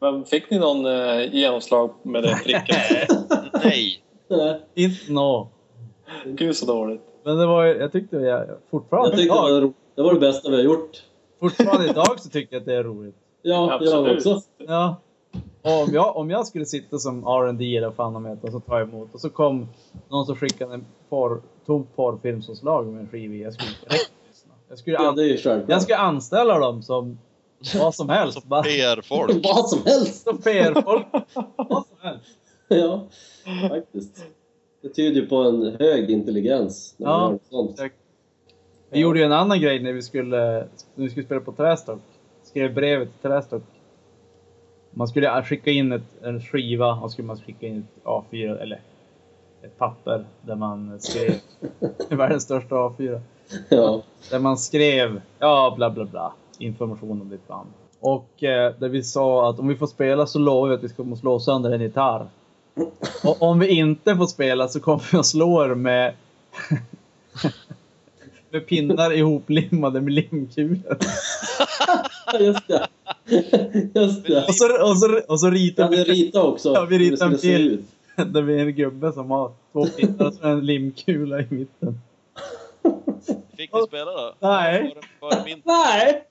[0.00, 3.08] Men fick ni någon eh, genomslag med det tricket?
[3.64, 4.02] Nej!
[4.28, 4.60] Nej.
[4.74, 5.48] Inte nå.
[6.24, 7.00] Gud så dåligt.
[7.24, 10.14] Men det var jag tyckte jag, fortfarande Jag tyckte det idag, var, ro- det var
[10.14, 11.02] det bästa vi har gjort.
[11.40, 13.16] fortfarande idag så tycker jag att det är roligt.
[13.42, 14.40] Ja, jag också.
[14.66, 14.96] Ja.
[15.66, 18.60] Och om jag, om jag skulle sitta som R&D eller fan de heter och så
[18.60, 19.68] ta emot och så kom
[20.08, 23.34] någon som skickade en porr, tomt porrfilmsomslag med en skiva.
[23.34, 24.52] Jag skulle inte direkt lyssna.
[24.68, 25.08] Jag skulle, Ja,
[25.52, 27.18] an, jag skulle anställa dem som
[27.78, 28.44] vad som helst.
[28.44, 29.30] Bara, PR-folk.
[29.44, 30.22] Vad som helst!
[30.24, 31.06] som PR-folk.
[31.56, 32.24] Vad som helst.
[32.68, 33.06] Ja,
[33.68, 34.24] faktiskt.
[34.82, 37.70] Det tyder ju på en hög intelligens när Ja, man gör sånt.
[37.70, 37.94] exakt.
[38.90, 40.36] Vi gjorde ju en annan grej när vi skulle,
[40.94, 42.00] när vi skulle spela på Trästock.
[42.42, 43.62] Skrev brevet till Trästock.
[44.98, 48.80] Man skulle skicka in ett, en skiva och skulle man skicka in ett A4 eller
[49.62, 51.34] ett papper där man skrev,
[52.10, 53.20] världens största A4.
[53.68, 54.02] Ja.
[54.30, 57.68] Där man skrev, ja bla bla bla, information om ditt band.
[58.00, 60.88] Och eh, där vi sa att om vi får spela så lovar vi att vi
[60.88, 62.26] ska måste slå sönder en gitarr.
[63.24, 66.14] Och om vi inte får spela så kommer vi att slå er med,
[68.50, 70.98] med pinnar ihoplimmade med limkulor.
[72.40, 72.86] Just det.
[73.94, 74.44] Just det.
[74.48, 77.34] Och så, och så, och så ritar Ja, vi vi ritade också Ja, vi ritade
[77.34, 77.84] en bild.
[78.26, 82.00] där vi är en gubbe som har två pinnar och en limkula i mitten.
[83.56, 84.34] Fick ni spela då?
[84.40, 84.82] Nej.
[84.82, 85.62] Var det, var det min?
[85.64, 86.26] Nej!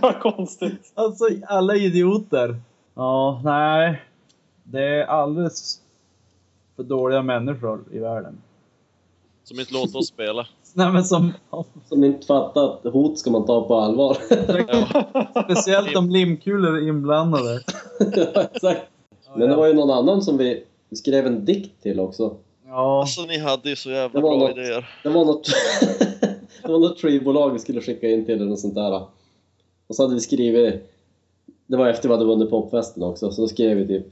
[0.00, 0.92] Vad konstigt.
[0.94, 2.56] Alltså alla idioter.
[2.94, 4.02] Ja, nej.
[4.62, 5.80] Det är alldeles
[6.76, 8.42] för dåliga människor i världen.
[9.44, 10.46] Som inte låter oss spela.
[10.74, 11.32] Nej men som,
[11.88, 14.16] Som inte fattar att hot ska man ta på allvar.
[15.44, 17.60] Speciellt om limkulor är inblandade.
[18.34, 18.82] ja, exakt.
[19.36, 22.36] Men det var ju någon annan som vi skrev en dikt till också.
[22.66, 24.56] Ja, Alltså ni hade ju så jävla Det var bra något.
[24.58, 24.88] idéer.
[25.02, 25.46] Det var något,
[26.62, 29.02] det var något tree-bolag vi skulle skicka in till eller något sånt där.
[29.86, 30.90] Och så hade vi skrivit,
[31.66, 34.06] det var efter vi hade vunnit popfesten också, så då skrev vi typ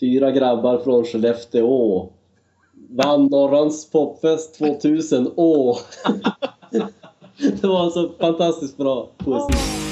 [0.00, 2.08] Fyra grabbar från Skellefteå
[2.90, 5.78] vann Norrans popfest 2000, åh!
[7.60, 9.87] Det var alltså fantastiskt bra poesi.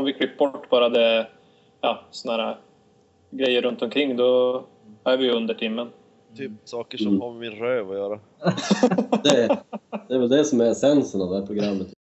[0.00, 1.26] Om vi klipper bort bara det,
[1.80, 2.56] ja, såna här
[3.30, 4.62] grejer runt omkring då
[5.04, 5.88] är vi under timmen.
[6.36, 7.20] Typ saker som Mm.
[7.20, 8.20] har med min röv att göra.
[9.22, 9.56] Det,
[10.08, 11.92] det är väl det som är essensen av det här programmet.